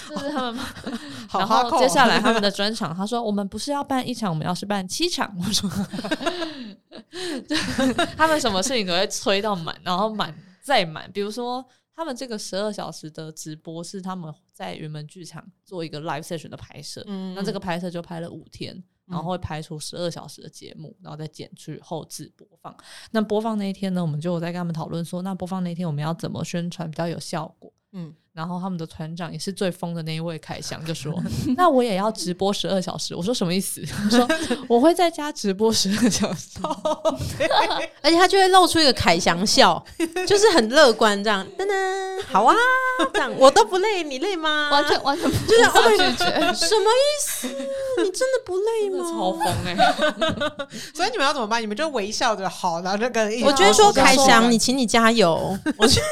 [0.08, 0.64] 这是他们吗。
[1.28, 5.36] 好然后接下来他们的专场，他说我们不是要办一场，我们要是办七场。
[5.38, 5.68] 我说，
[8.16, 11.12] 他们什么事情都会催到满，然后满再满。
[11.12, 11.62] 比如说，
[11.94, 18.82] 他们这个十二小时的直播是他们在云门剧场做一个 live session 的拍摄，嗯那这个拍摄就拍了五天。
[19.04, 22.74] 然后会拍出十二小时的节目，然后再剪去后置播放。
[23.10, 27.70] 那播放那一天呢，我们就在跟他们讨论说，那播放那一天我们要怎么宣传比较有效果？
[27.90, 31.12] 嗯，然后他们的团长也是最疯的那一位凯翔就说：
[31.54, 34.26] “那我也要直播十二小时。”我说：“什么意思？”他说：
[34.68, 36.58] “我会在家直播十二小时。
[38.00, 39.84] 而且他就会露出一个凯翔笑，
[40.26, 41.46] 就是很乐观这样。
[41.58, 42.54] 噔噔，好啊，
[43.12, 44.70] 这样我都不累，你累吗？
[44.72, 46.24] 完全完全不知道拒绝。
[46.54, 47.48] 什么意思？
[47.98, 49.04] 你真的不累吗？
[49.12, 49.76] 超疯哎、
[50.94, 51.60] 所以你们要怎么办？
[51.60, 55.56] 你们就微笑着好，然后就跟我觉得说凯翔，你请你加油。
[55.76, 56.06] 我觉得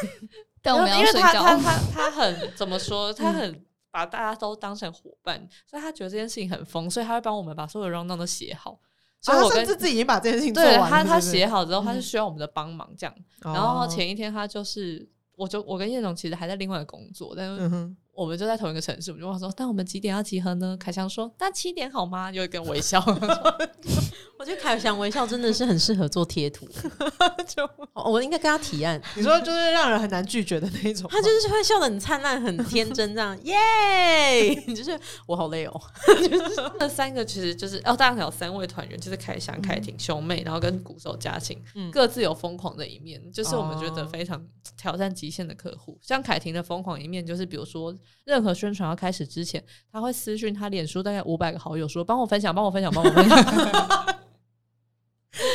[0.63, 1.43] 但我们要睡觉。
[1.43, 3.13] 他他他很怎么说？
[3.13, 8.79] 他很把大家都当成伙伴，所以他觉得这件事情很疯，所以他会帮我们把所有的 round down 都写好。
[9.21, 13.15] 所以啊我跟他甚至自己已经把这件事情做对完了，他他写好之后，他是嗯需要我们的帮忙这样。
[13.43, 15.07] 哦然后前一天他就是，
[15.37, 23.03] 我就我跟叶总其实还在另外的工作，但是我们就在同一个城市，我们就问说： “那我们几点要集合呢？”凯翔说：“那七点好吗？”有一个微笑。
[24.39, 26.67] 我觉得凯翔微笑真的是很适合做贴图，
[27.47, 29.01] 就我应该跟他提案。
[29.15, 34.55] 你说就是让人很难拒绝的那种，他就是会笑得很灿烂、很天真，这样耶！
[34.75, 35.81] 就是我好累哦。
[36.07, 41.63] 就是那三个其实就是哦，当然有三位团员，就是凯翔、凯婷兄妹，然后跟鼓手嘉庆，
[41.93, 44.43] 各自有疯狂的一面，就是我们觉得非常
[44.77, 45.99] 挑战极限的客户。
[46.03, 47.95] 像凯婷的疯狂一面，就是比如说
[48.25, 53.37] 任何宣传要开始之前，他会私讯他脸书大概五百个好友说：“帮我分享，帮我分享，帮我分享。”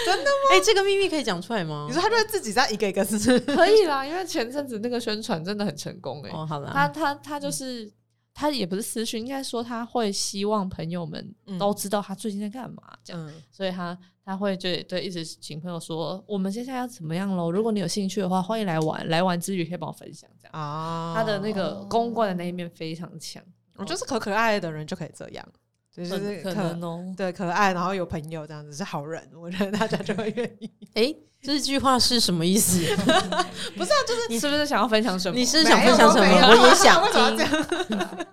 [0.05, 0.53] 真的吗？
[0.53, 1.85] 哎，这个秘密可以讲出来吗？
[1.87, 6.31] 你说他就会自己在一个一个字，可以啦，因为前阵子那个宣传真的很成功哎。
[6.31, 7.91] 哦，好了，他他他就是
[8.37, 17.49] 他也不是私讯，应该说他会希望朋友们都知道他最近在干嘛这样，所以他他会就对一直请朋友说我们接下来要怎么样喽？
[17.49, 21.13] 如果你有兴趣的话，欢迎来玩，来玩之余可以帮我分享这样啊。
[21.15, 23.41] 他的那个公关的那一面非常强，
[23.77, 25.47] 我就是可可爱的人就可以这样。
[25.95, 30.69] 就是可能哦，对，可爱，然后有朋友这样子是好人，我觉得大家就会愿意。
[30.95, 32.79] 哎，这句话是什么意思？
[33.77, 35.37] 不是啊，就是你是不是想要分享什么？
[35.37, 36.25] 你是想分享什么？
[36.25, 38.27] 我也想听。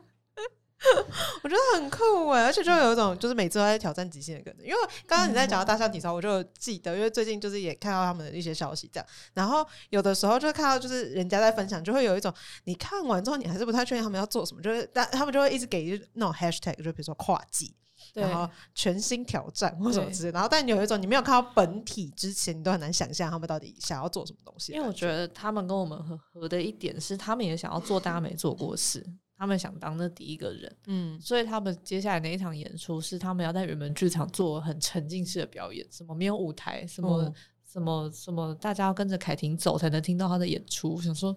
[1.43, 4.65] 我觉得很酷哎，而且就有一种就是每次都在挑战极限的感觉。
[4.65, 4.77] 因为
[5.07, 9.07] 刚刚你在讲到大象体操，我就记得，因为最近就是也看到他们的一些消息这样。
[9.35, 12.33] 然后有的时候就会看到，就是人家在分享，就会有一种
[12.65, 17.75] 你看完之后，你还是不太确定他们要做什么，就是但他们就会一直给那种 hashtag，就比如说跨季，
[18.15, 20.33] 然后全新挑战或什么之类。
[20.33, 24.73] 然后但有一种你没有看到本体之前，你都很难想象他们到底想要做什么东西。
[24.73, 29.07] 因为我觉得他们跟我们合合的一点是，他们也想要做大家没做过事。
[29.43, 37.35] 他们想当那第一个人，嗯，所以他们接下来那一场演出是他们要在原本剧场做很沉浸式的表演，什么没有舞台，什么
[37.69, 41.01] 什么什么，大家要跟着凯婷走才能听到他的演出。
[41.01, 41.37] 想说，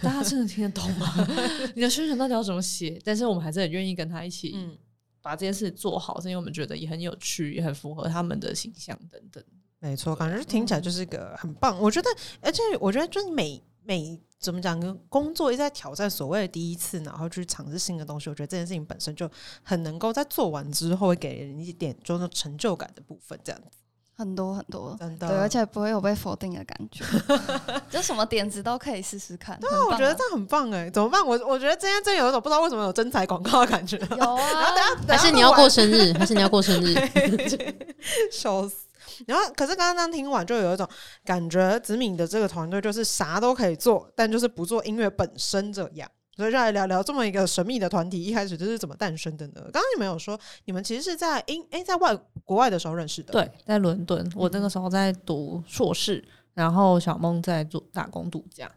[0.00, 1.14] 大家真的听得懂吗？
[1.76, 2.98] 你的宣传到底要怎么写？
[3.04, 4.56] 但是我们还是很愿意跟他一起，
[5.20, 9.44] 把这件事做好，是因为我们觉得也很有趣，也很符合他们的形象等等。
[9.78, 11.78] 没错，感觉听起来就是一个很棒。
[11.78, 12.08] 我觉得，
[12.40, 14.18] 而且我觉得就是每每。
[14.40, 14.78] 怎么讲？
[14.78, 18.30] 跟工作一直在挑战所谓的第一次，然后去尝试新的东西。
[18.30, 19.28] 我觉得这件事情本身就
[19.62, 23.38] 很能够在做完之后，会给人一点就是成就感的部分。
[23.42, 23.66] 这样子
[24.16, 27.04] 很多很多，真的，对，而且不会有被否定的感觉。
[27.88, 29.56] 就什么点子都可以试试看。
[29.62, 30.90] 对啊，我觉得这样很棒哎！
[30.90, 31.24] 怎么办？
[31.24, 33.96] 我我觉得今天真有一种不知道为什么有真彩广告的感觉。
[33.96, 34.74] 有啊，
[35.06, 36.12] 还是你要过生日？
[36.14, 36.94] 还是你要过生日？
[38.32, 38.87] 笑死！
[39.26, 40.88] 然后，可是刚刚这样听完，就有一种
[41.24, 46.10] 感觉，子敏的这个团队就是啥都可以做，但就是不做音乐本身这样。
[46.36, 49.54] 所以就来聊聊这么一个神秘的团体，一开始就是怎么诞生的呢？
[49.72, 58.70] 刚刚你们有说，你们其实是在英诶，在外国外的时候认识的，对，在伦敦，我那个时候在读硕士，然后小梦在做打工度假。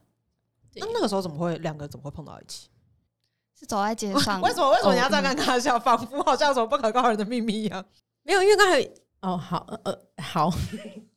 [0.74, 2.68] 那那个时候怎么会两个怎么会碰到一起？
[3.60, 4.42] 是走在街上？
[4.42, 4.72] 为什么？
[4.72, 5.78] 为什么你要这样跟他笑？
[5.78, 7.86] 仿佛好像什么不可告人的秘密一样？
[8.24, 8.82] 没有，因为刚才。
[9.22, 10.52] 哦，好，呃，好，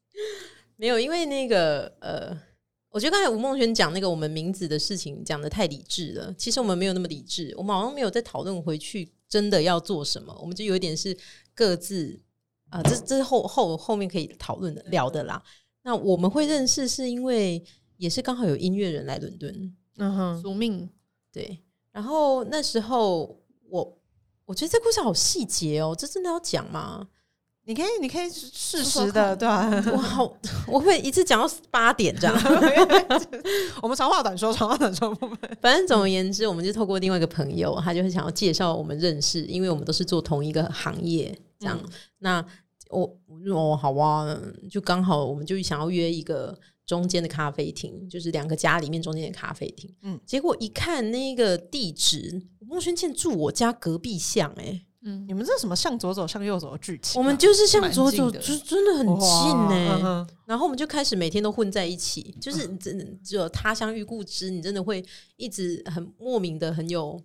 [0.76, 2.38] 没有，因为那个，呃，
[2.90, 6.34] 我觉得刚才吴梦轩讲那个我们名字的事情讲的太理智了。
[6.34, 11.16] 其实我们没有那么理智，我们好像没有在讨论回去真的要做什么，我们就有一点是
[11.54, 12.20] 各自
[12.68, 15.42] 啊，这这是后后后面可以讨论的聊的啦。
[15.82, 17.64] 那我们会认识是因为
[17.96, 20.88] 也是刚好有音乐人来伦敦，嗯哼，宿命
[21.32, 21.58] 对。
[21.90, 23.40] 然后那时候
[23.70, 23.98] 我
[24.44, 27.08] 我觉得这故事好细节哦，这真的要讲吗？
[27.66, 29.70] 你可以，你可以适时的，对吧？
[29.90, 30.36] 我好，
[30.68, 32.36] 我会一次讲到八点这样。
[33.80, 35.14] 我们长话短说，长话短说。
[35.62, 41.80] 反正总而言之，我们就透过另外一个朋友，他就是想要介绍我们认识，因为我们都是做同一个行业，这样。
[42.18, 42.44] 那
[42.90, 43.16] 我
[43.50, 44.38] 我好啊，
[44.70, 49.90] 就刚好我们就想要约一个中间的咖啡厅，就是两个家里面中间的咖啡厅。
[50.02, 54.82] 嗯，结果一看那个地址，孟轩倩住我家隔壁巷，哎。
[55.06, 57.20] 嗯，你们这什么向左走向右走的剧情？
[57.20, 60.26] 我们就是向左走，就真的很近呢。
[60.46, 65.04] 然后我们就开始每天都混在一起，就是真的只有他乡遇故知，你真的会
[65.36, 67.20] 一直很莫名的很有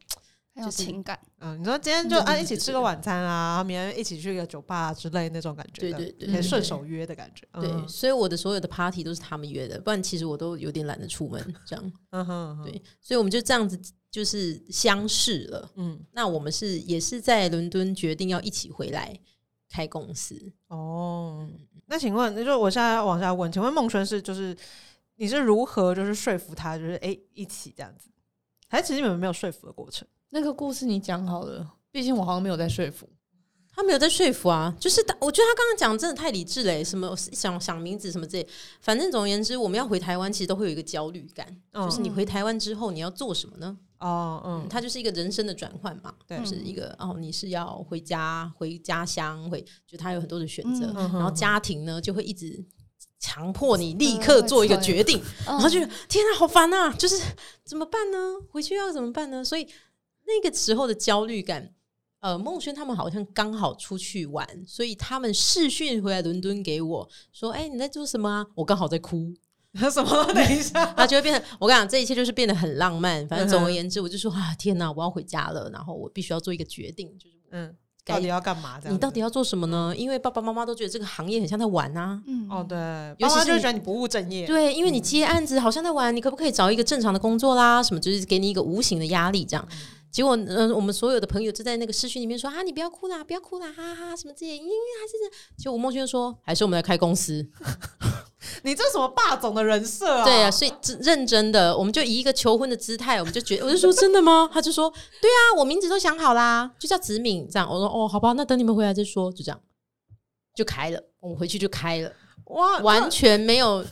[0.60, 1.20] 很有情感。
[1.40, 7.48] 嗯，你说今天就啊一起吃个晚餐啊，明天一起去个酒吧之类那种感觉，对对对，可以顺手约的感觉。
[7.54, 11.92] 对，所以我的所有的 party 都是他们约的，不然其实我都有点懒得出门这样。
[12.12, 13.80] 嗯哼，对，所以我们就这样子。
[14.12, 19.16] 就是相识了，嗯，那我们是也是在伦敦决定要一起回来
[19.70, 21.48] 开公司哦。
[21.86, 24.58] 那请问，那就我现在往下问，请问孟轩是就是
[25.18, 28.10] 你是如何就是说服他，就是哎一起这样子？
[28.68, 30.08] 还是其实你们没有说服的过程？
[30.32, 33.10] 那个故事你讲好了，毕竟我好像没有在说服
[33.72, 34.76] 他，没有在说服啊。
[34.80, 38.48] 就是他，我觉得他刚刚讲真的太理智了，什么想想名字什么之类，
[38.82, 43.78] 反正总而言之，我们要回台湾，其实都会有一个焦虑感，就是你回台湾之后你要做什么呢？
[44.00, 52.64] 哦，嗯，它就是一个人生的转换嘛，对就是一个哦，你是要回家回家乡，会就他有很多的选择，嗯然后家庭呢就会一直
[53.20, 56.94] 强迫你立刻做一个决定，然然后就天啊，好烦啊！
[56.94, 57.22] 就是
[57.66, 58.36] 怎么办呢？
[58.50, 59.44] 回去要怎么办呢？
[59.44, 59.68] 所以
[60.30, 61.74] 那个时候的焦虑感，
[62.20, 69.34] 呃，孟轩他们好像刚好出去玩，所以他们视讯回来伦敦给我说：“哎、你在做什么啊？”我刚好在哭，
[69.92, 70.34] 什么？
[70.34, 73.28] 等一下， 他就会变成我跟你讲，这一切就是变得很浪漫。
[73.28, 77.76] 反正总而言之，我就说啊，天哪，我要回家了，然后我必须要做一个决定，就是嗯，
[78.06, 78.80] 到底要干嘛？
[78.80, 79.20] 这样，你到底？
[79.20, 79.94] 要做什么呢？
[79.96, 82.22] 因为爸爸妈妈都觉得这个行业很像在玩啊。
[82.26, 82.78] 嗯哦，对，
[83.20, 87.82] 尤其是你爸妈就会觉得你不务正业，对，因为你接案子好像在玩，你可不可以找一个正常的工作啦？
[87.82, 89.68] 什么就是给你一个无形的压力，这样。
[90.12, 95.64] 结果，呃，我们所有的朋友就在那个视讯里面说啊，你不要哭啦，不要哭啦，哈哈哈，什么这些，因为还是。
[95.64, 97.48] 就吴梦轩说，还是我们来开公司。
[98.64, 100.24] 你这什么霸总的人设啊？
[100.24, 104.50] 对啊，所以认真的，我们就以一个求婚的姿态，我们就觉得， 我就说真的吗？
[104.52, 104.90] 他就说，
[105.22, 107.48] 对啊，我名字都想好啦，就叫子敏。
[107.50, 109.62] 这样，我说哦，好吧，那等你们回来再说，就这样，
[110.56, 111.02] 就开了。
[111.20, 112.12] 我们回去就开了。
[112.46, 113.86] 哇，完全没有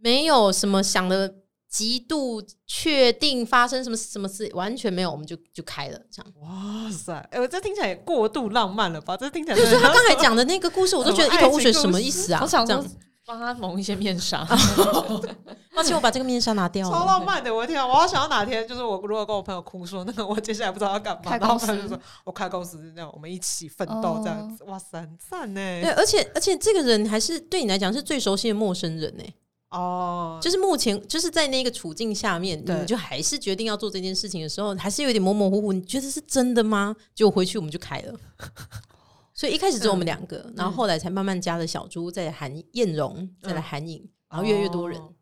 [0.00, 1.36] 没有什么想的
[1.72, 6.32] 极度确定发生什么什么事，完全没有，我们就就开了这样。
[6.42, 9.16] 哇塞，哎，我这听起来也过度浪漫了吧？
[9.16, 12.40] 这听起来 就是他刚才讲的那个故事，我都觉得一头雾水，什么意思啊？
[12.44, 12.92] 我想说这样，
[13.24, 14.46] 帮他蒙一些面纱。
[15.74, 17.06] 而且，我把这个面纱拿掉了超。
[17.06, 17.86] 浪漫的，我的天啊！
[17.86, 25.60] 我好想要哪天，就是我如果跟我朋友哭说，那个我接下来不知道要干嘛，然后开公司朋友就说我开公司，这样我们一起奋斗，这样子，哇塞，很赞呢！
[25.80, 29.24] 对，而且而且这个人还是对你来讲是最熟悉的陌生人呢、
[29.72, 35.72] 哦，就是目前就是在那个处境下面，对你就还是决定要做这件事情的时候，还是有点模模糊糊。
[35.72, 36.94] 你觉得是真的吗？
[37.14, 38.14] 结果回去我们就开了。
[39.34, 45.00] 所以一开始只有我们两个，然后后来才慢慢加了小猪，再来韩燕荣，再来韩颖，然后越来越多人。
[45.00, 45.12] 哦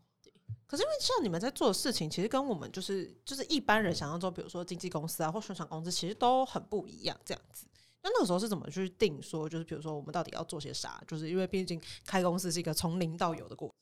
[0.67, 7.17] 可是因为像你们在做的事情，其实跟我们就是就是一般人想象中，比如说经纪公司啊或宣传公司，其实都很不一样。
[7.25, 7.67] 这样子，
[8.05, 11.03] 那那个时候是怎么去定说，就是比如说我们到底要做些啥？
[11.09, 13.75] 就是因为毕竟开公司是一个从零到有的过程。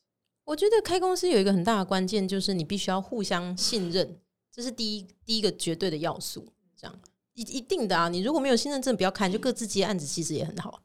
[0.49, 4.19] 我觉得开公司有一个很大的关键，就是你必须要互相信任，
[4.51, 6.51] 这是第一第一个绝对的要素。
[6.75, 6.99] 这样
[7.35, 10.81] 一一定的啊，你如果没有信任，真的不要开，就各自接案子，其实也很好。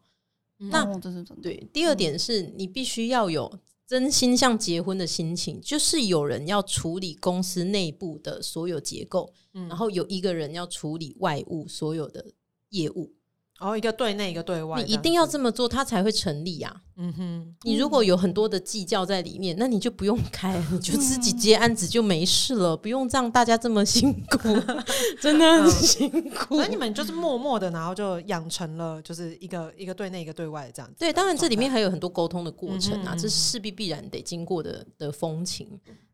[0.58, 1.42] 那哦这是真的。
[1.42, 12.32] 对，第二点是你必须要有真心像结婚的心情，就是有人要处理公司内部的所有结构，嗯然后有一个人要处理外务所有的
[12.68, 13.13] 业务，
[13.60, 16.74] 然后一个对内，一个对外，你一定要这么，做，它才会成立啊。
[16.96, 24.48] 嗯哼，你如果有很多的计较在里面，那你就不用开，你就自己接案子就没事了，不用让大家这么辛苦，
[25.22, 26.68] 真的很辛苦所以。
[26.68, 30.96] 你们就是默默的，然后就养成了就是一个一个对内，一个对外这样子。
[30.98, 35.68] 对，当然这里面还有很多沟通的过程啊，嗯哼嗯哼这是势必必然得经过的的风情。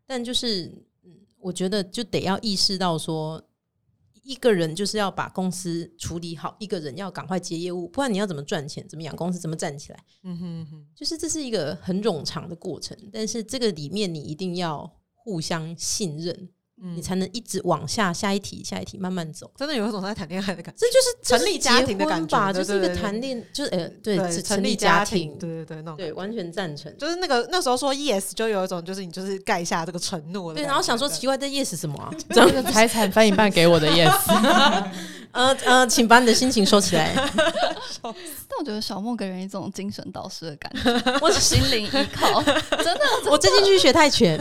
[0.07, 0.66] 但就是，
[1.05, 3.43] 嗯，我觉得就得要意识到说，
[4.30, 9.98] 一个人就是要把公司处理好，一个人要赶快接业务，不然你要怎么赚钱，怎么养公司，怎么站起来？
[10.22, 16.48] 嗯哼哼，就是这是一个很冗长的过程，但是这个里面你一定要互相信任，
[16.82, 19.50] 嗯你才能一直往下下一题下一题慢慢走。
[19.56, 20.78] 真的有一种在谈恋爱的感觉。
[20.78, 26.90] 这就是成立家庭的感觉吧，就是一个谈恋，就是呃，对，成立家庭，对对对，那种对，完全赞成。
[26.96, 32.10] 就是那个那时候说 yes，就有一种就是你就是盖下这个承诺的对，然后想说奇怪，这 yes 什么啊？
[32.30, 34.10] 这个 财产分一半给我的 yes，
[35.32, 37.14] 呃呃，请把你的心情收起来。
[38.02, 43.30] 但我觉得小莫给人一种精神导师的感觉，我心灵依靠，真的。
[43.30, 44.38] 我最近去学泰拳，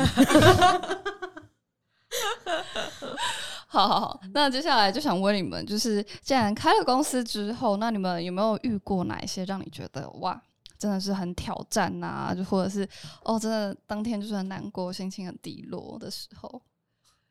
[3.67, 10.41] 好好好，那接下来就想问你们，就是既然开了公司之后，那你们有没有遇过哪一些让你觉得哇，
[10.77, 12.87] 真的是很挑战呐、就或者是
[13.23, 16.61] 哦，真的当天就是很难过，心情很低落的时候？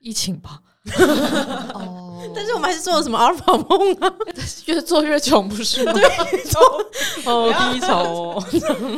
[0.00, 0.62] 疫情吧，
[1.74, 4.14] 哦，但是我们还是做了什么阿尔法梦啊？
[4.66, 5.92] 越做越穷，不是吗？
[7.26, 8.44] 哦，低潮哦。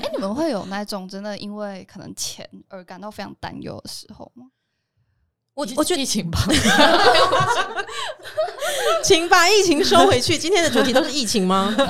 [0.03, 4.49] 哎、你们会有那种真的因为可能钱而感到非常担忧的时候吗？
[5.61, 6.40] 我我觉得，疫情吧，
[9.04, 10.38] 请把疫情收回去。
[10.38, 11.74] 今天的主题都是疫情吗？
[11.76, 11.86] 但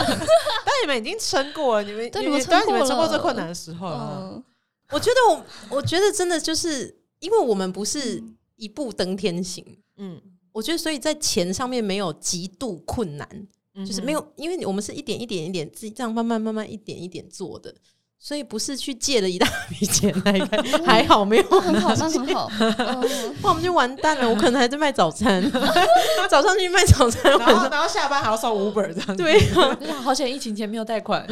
[0.83, 4.19] 你们已经撑过了，你们对你们撑过你们撑过最困难的时候了。
[4.35, 4.45] 嗯，
[4.91, 5.45] 我觉得我，
[5.77, 8.23] 我觉得真的就是，因为我们不是
[8.57, 9.65] 一步登天型，
[9.99, 10.21] 嗯，
[10.53, 13.29] 我觉得所以在钱上面没有极度困难，
[13.75, 17.73] 嗯就是没有，因为我们是一点一点一点自己这样慢慢慢慢一点一点做的，
[18.23, 22.51] 所以不是去借了一大笔钱来开，还好没有那很好，那很好。
[22.61, 24.29] 嗯， 那我们就完蛋了。
[24.29, 25.43] 我可能还在卖早餐，
[26.29, 29.17] 早上去卖早餐，晚上然后然后下班还要送 Uber 这样子。
[29.17, 29.41] 对
[29.89, 31.27] 啊，好险疫情前没有贷款，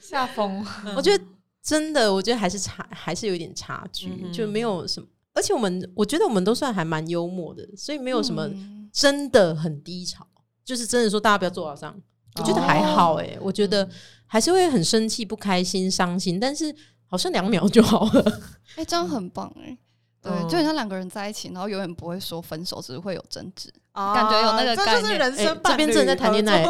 [0.00, 0.66] 吓疯。
[0.96, 1.24] 我觉得
[1.62, 5.06] 真的，我觉得还是差，还是有一点差距，嗯就没有什么。
[5.34, 8.50] 而且我们我觉得我们都算还蛮幽默的，所以没有什么
[8.92, 10.26] 真的很低潮，
[10.64, 11.94] 就是真的说大家不要坐牢上，
[12.38, 13.88] 我觉得还好哎，我觉得
[14.26, 16.74] 还是会很生气、不开心、伤心，但是
[17.06, 18.40] 好像两秒就好了，
[18.76, 19.76] 哎，这样很棒哎。
[20.20, 25.16] 对，就很像两个人在一起，然后永远不会说分手，只是会有争执，感觉有那个概念。
[25.18, 26.64] 人生这边正在谈恋爱，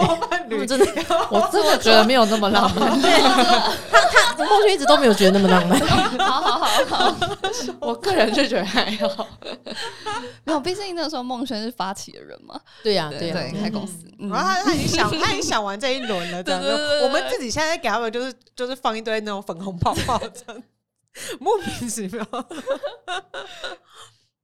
[0.66, 0.86] 真的，
[1.30, 3.00] 我 真的觉得没有那么浪漫。
[3.00, 5.78] 他他梦轩一直都没有觉得那么浪漫。
[6.20, 7.16] 好好好好，
[7.80, 9.26] 我个人就觉得还好。
[10.44, 12.60] 没有，毕竟那时候孟轩是发起的人嘛。
[12.82, 14.04] 对呀，对呀，开公司。
[14.18, 16.62] 然后他他已经想 他已经想完这一轮了，这样。
[17.02, 20.62] 我们自己现在给他们就是就是放一堆那种粉红泡泡，这样。
[21.40, 22.26] 莫名其妙。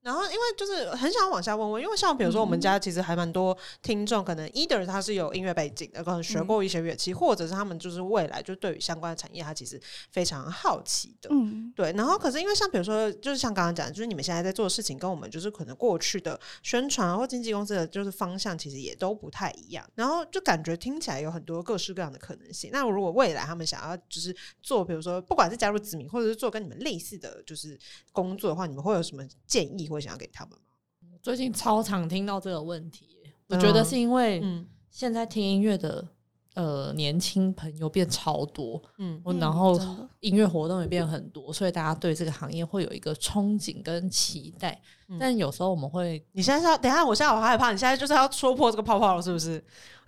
[0.05, 9.81] 然后，因为就是很想往下问问，因为像比如说，我们家其实还蛮多听众，可能 either 他是有音乐背景的，可能学过一些乐器，或者是他们就是未来就对于相关的产业，他其实
[10.13, 11.31] 非常好奇的。
[11.33, 11.91] 嗯，对。
[11.93, 19.83] 然后，可是因为像比如说，就是像刚刚讲，就是你们现在在做的事情，跟我们就是可能过去的宣传或经纪公司的就是方向，其实也都不太一样。
[19.95, 22.69] 然后就感觉听起来有很多各式各样的可能性。
[22.71, 27.79] 那如果未来他们想要就是做，比如说不管是加入子民，或者是做跟你们类似的就是
[28.13, 29.89] 工作的话，你们会有什么建议？
[29.95, 31.17] 会想要给他们吗？
[31.23, 34.43] 最近超常听到这个问题，我觉得是因为
[34.91, 36.07] 现在听音乐的
[36.55, 39.79] 呃年轻朋友变超多，嗯，然后
[40.21, 44.81] 音乐活动也变很多，所以大家对这个行业会有一个憧憬跟期待。
[45.21, 49.63] 但有时候我们会，你现在是要等下，我现在好害怕，你现在就是要戳破这个泡泡了，是不是？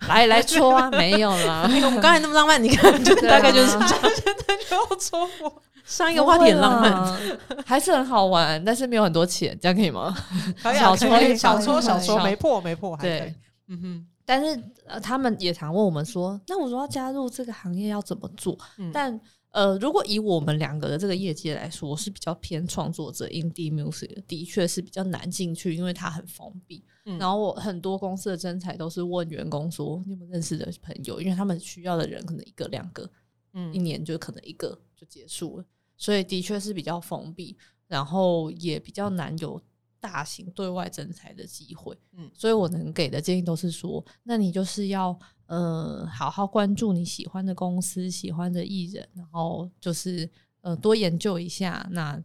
[0.07, 5.61] 来来戳啊，没有啦， 我们刚才那么浪漫，你看，就大概就是这样，现在就要戳破。
[5.85, 7.17] 上一个话题很浪漫，
[7.65, 10.13] 还是很好玩，但是没有很多钱，这样可以吗？
[10.61, 13.33] 可以，小戳小戳小戳，没破没破，对，
[13.67, 14.07] 嗯哼。
[14.27, 18.57] 但是呃，他们也常问我们说，那我说要加入这个行业要怎么做？
[18.91, 19.17] 但
[19.51, 26.83] 呃，如果以我们两个的这个业界来说，我是比较偏创作者，indie music 的确是比较难进去，因为它很封闭。
[27.17, 31.21] 然后我很多公司的征才都是问员工说，你有没有认识的朋友？
[31.21, 33.09] 因为他们需要的人可能一个两个，
[33.53, 35.65] 嗯，一年就可能一个就结束了。
[35.95, 37.57] 所以的确是比较封闭，
[37.87, 39.59] 然后也比较难有
[39.99, 41.97] 大型对外征才的机会。
[42.13, 45.17] 嗯，所以我能给的建议都是说，那你就是要
[45.47, 50.29] 呃好好关注你喜欢的公司、喜欢的艺人，然后就是
[50.61, 51.87] 呃多研究一下。
[51.91, 52.21] 那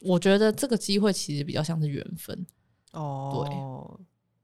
[0.00, 2.46] 我觉得这个机会其实比较像是缘分。
[2.92, 3.56] 哦，对，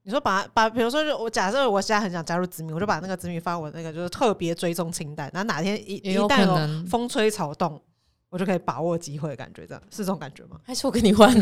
[0.03, 7.81] 你说把把，比如说我假设我现在很想加入子米，我就把那个子米发我那个就是特别追踪清单，然后哪天一一旦风吹草动。
[8.29, 10.59] 我就可以把握机会，感觉这样是这种感觉吗？
[10.63, 11.33] 还是我跟你换？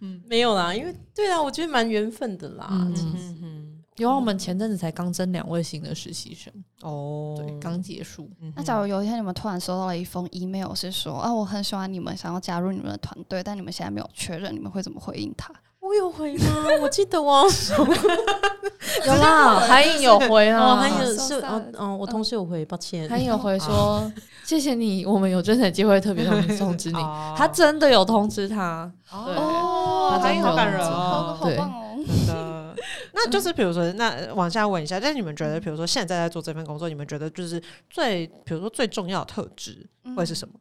[0.00, 2.68] 嗯，没有啦，因为对啊，我觉得蛮缘分的啦。
[2.70, 2.94] 嗯
[3.42, 6.52] 嗯，因为我们前阵子才刚征两位新的实习生
[6.82, 8.30] 哦，对，刚结束。
[8.54, 15.50] 那假如有一天你们突然收到了一封 email，是说啊，我很喜欢你们，想要加入你们的团队，但你们现在没有确认，你们会怎么回应他？
[15.86, 16.44] 我有回吗？
[16.82, 17.44] 我记得我
[19.06, 24.10] 有啦，韩颖有回啊，韩颖是嗯嗯，我同事有回，抱歉，韩颖有回说
[24.44, 26.24] 谢谢你，我们有真的机会特别
[26.56, 26.98] 通知你，
[27.36, 28.90] 他真的有通知他。
[29.12, 32.74] 哦，韩颖好感人哦，好棒哦，真的。
[33.12, 40.54] 那就是比如说，那往下问一下，就是你们觉得，比如说现在在做这份工作，你们觉得就是最，比如说最重要的特质会是什么，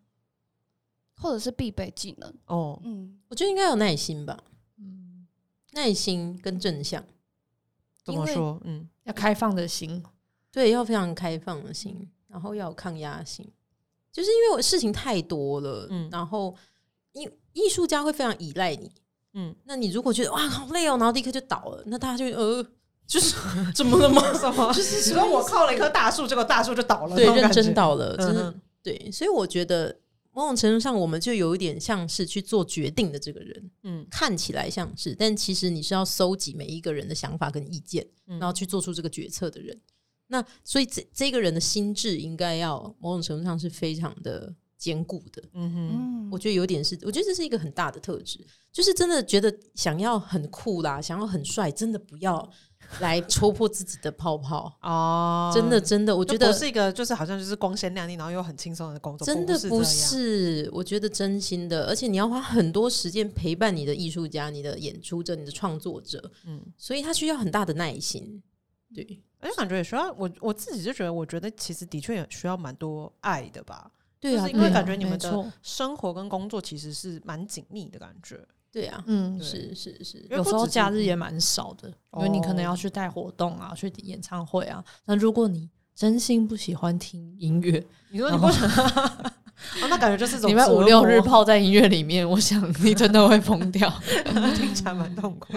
[1.22, 2.34] 或者是必备技能？
[2.48, 4.38] 哦，嗯，我觉得应该有耐心吧。
[5.76, 7.04] 耐心跟正向，
[8.04, 8.60] 怎么说？
[8.64, 10.02] 嗯，要开放的心，
[10.52, 13.46] 对，要非常开放的心，然后要有抗压性，
[14.12, 16.56] 就是因为我事情太多了，嗯，然后
[17.12, 18.90] 艺艺术家会非常依赖你，
[19.34, 22.66] 嗯，那你如果觉得哇好累哦，然后立刻就倒了，那大家就呃，
[23.06, 23.36] 就是
[23.74, 24.22] 怎么了吗？
[24.34, 24.72] 什么？
[24.74, 29.96] 就是说我靠了一棵大树，这个大树就倒了，对，认真倒了，真的对，所以我觉得。
[30.36, 39.80] 某种程度上，我们就有一点像是去做决定的这个人，嗯，看起来像是，但其实你是要搜集每一个人的想法跟意见，然后去做出这个决策的人。
[40.28, 45.42] 那所以这这个人的心智应该要某种程度上是非常的坚固的。
[45.54, 52.52] 嗯哼，我觉得有点是，我觉得这是一个很大的特质，就是真的觉得想要很酷啦，想要很帅，真的不要。
[53.00, 55.52] 来戳破自己的泡泡哦！
[55.54, 60.70] 真的，真的，我觉得是一个，就是好像就是光鲜亮丽，然后又很轻松的工作，真的不是。
[60.74, 68.42] 我觉得真心的，而且你要花很多时间陪伴你的艺术家、你的演出者、你的创作者，嗯，所以他需要很大的耐心。
[68.94, 73.92] 对，而且感觉也需要我我自己就觉得，我觉得其实的确也需要蛮多爱的吧。
[74.20, 78.40] 对啊，因为感觉你们的生活跟工作其实是蛮紧密的感觉。
[78.76, 84.84] 对啊，嗯，是是是，有时候假日也蛮少的，因为你可能要去带活动啊，去演唱会啊。
[85.06, 93.90] 那如果你真心不喜欢听音乐， 你说你不想， 哦，那感觉就是 你们五六日泡在音乐里面，我想你真的会疯掉，
[94.58, 95.54] 听起来蛮痛苦。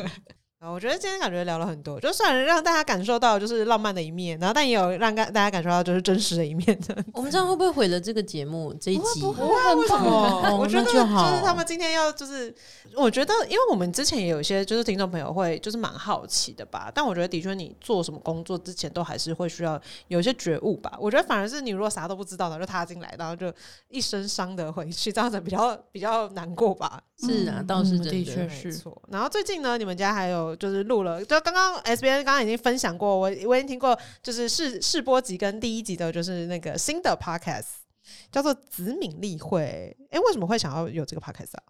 [0.61, 6.77] 啊，我觉得今天感觉聊了很多，就算让大家感受到就是浪漫的一面，然后但也有让大大家感受到就是真实的一面。
[7.13, 9.21] 我们这样会不会毁了这个节目这一集？
[9.21, 9.45] 不会，
[9.77, 10.51] 为什么？
[10.59, 10.99] 我觉得就是
[11.45, 12.53] 他们今天要就是，
[12.97, 20.93] 我觉得因为我们之前也有一些就是听众朋友会就是蛮好奇的吧，但我觉得的确你做什么工作之前都还是会需要有一些觉悟吧。
[20.99, 23.53] 我觉得反而是你如果啥都不知道，然后就踏进来，然后就
[23.91, 27.01] 一身伤的回去，这样子比较比较难过吧。
[27.21, 29.01] 是啊，倒是的确是错。
[29.09, 31.25] 然后最近呢，你们家还有就是录了。
[31.25, 37.67] 就刚刚 S B N 刚刚已经分享过，我我已经听过，就是试试播集跟第一集的，就是那个新的 podcast，
[38.31, 39.97] 叫做子敏例会。
[40.11, 41.63] 哎，为什么会想要有这个 podcast 啊？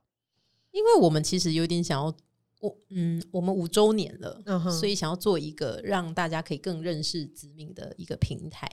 [0.70, 2.14] 因为我们其实有点想要，
[2.60, 8.70] 我嗯，我们五周年了，所以想要做一个让大家可以更认识子敏的一个平台。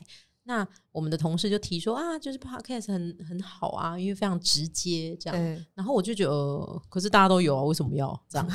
[0.47, 5.59] 那我们的同事就提说啊，就是 podcast 很很好啊，因为非常直接这样。
[5.73, 8.47] 然后我就觉得，可是大家都有啊，为什么要这样？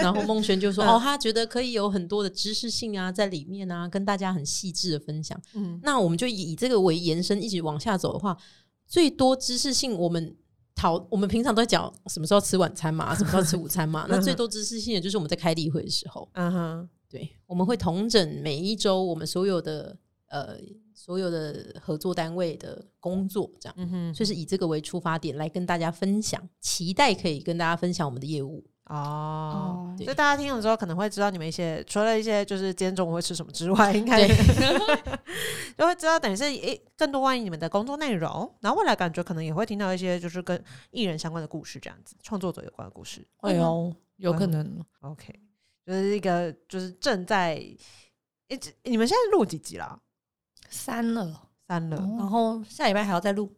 [0.00, 5.38] 然后孟轩就说， 哦，他觉得可以有很多的知识性啊在里面啊，跟大家很细致的分享。
[5.52, 8.34] 嗯，那我们就以这个为延伸，一直往下走的话，
[8.86, 10.34] 最多知识性我们
[10.74, 14.06] 讨，我们平常都在讲什么时候吃晚餐嘛，什么时候吃午餐嘛。
[14.10, 16.26] 那最多知识性的就是我们在开例会的时候。
[16.32, 20.56] 嗯哼，对，我们会同整每一周我们所有的呃。
[20.96, 29.94] 所有的合作单位的工作，这样，所以是以这个为出发点来跟大家分享，期待可以跟大家分享我们的业务哦。
[29.98, 34.26] 所以大家听了之后，可能会知道你们一些除了一些就是今天中午会吃什么之外，应该
[35.76, 38.50] 就会知道等于是诶更多关于你们的工作内容。
[38.60, 40.58] 然后未来感觉可能也会听到一些就是跟
[40.90, 43.22] 艺人相关的故事，这样子创作者有关的故事。
[43.36, 44.82] 会哦，有可能。
[45.00, 45.38] OK，
[45.86, 47.54] 就是一个就是正在
[48.48, 50.00] 诶，你们现在录几集了？
[50.70, 53.50] 删了，删了，然后下礼拜还要再录，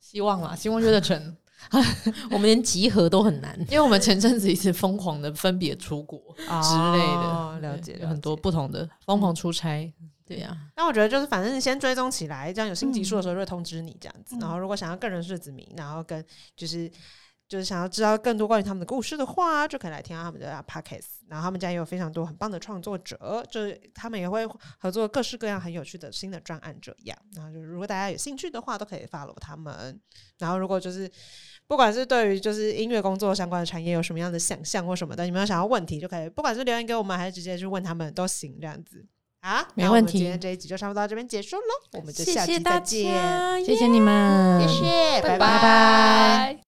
[0.00, 1.36] 希望啦，希望约得成。
[2.30, 9.92] 我们连集合都很难，因为我们前阵子一直疯狂的分别出国之类的，了解有很多不同的疯狂出差。
[10.24, 14.36] 对呀，那我觉得就是反正先追踪起来，这样有新集数的时候就会通知你这样子。
[14.40, 16.24] 然后如果想要个人设子名，然后跟
[16.56, 16.90] 就是。
[17.48, 21.18] 就是想要知道更多关于他们的故事的话，就可以来听他们的 podcast。
[21.28, 24.46] 然后他们家也有非常多很棒的创作者，就是他们也会
[24.78, 27.18] 合作各式各样很有趣的新的专案这样。
[27.34, 29.98] 然后就是如果大家有兴趣的话，都可以 follow 他们。
[30.38, 31.10] 然后如果就是
[31.66, 39.04] 不管是对于就是音乐工作相关的产业有什么样的想象或什么的，你们有想要问题就可以，不管是留言给我们还是直接去问他们都行，这样子。
[39.40, 40.18] 啊，没问题。
[40.18, 43.64] 今天这一集就差不多到这边结束了，我们就下期再见。
[43.64, 46.67] 谢谢你们，谢谢，拜拜。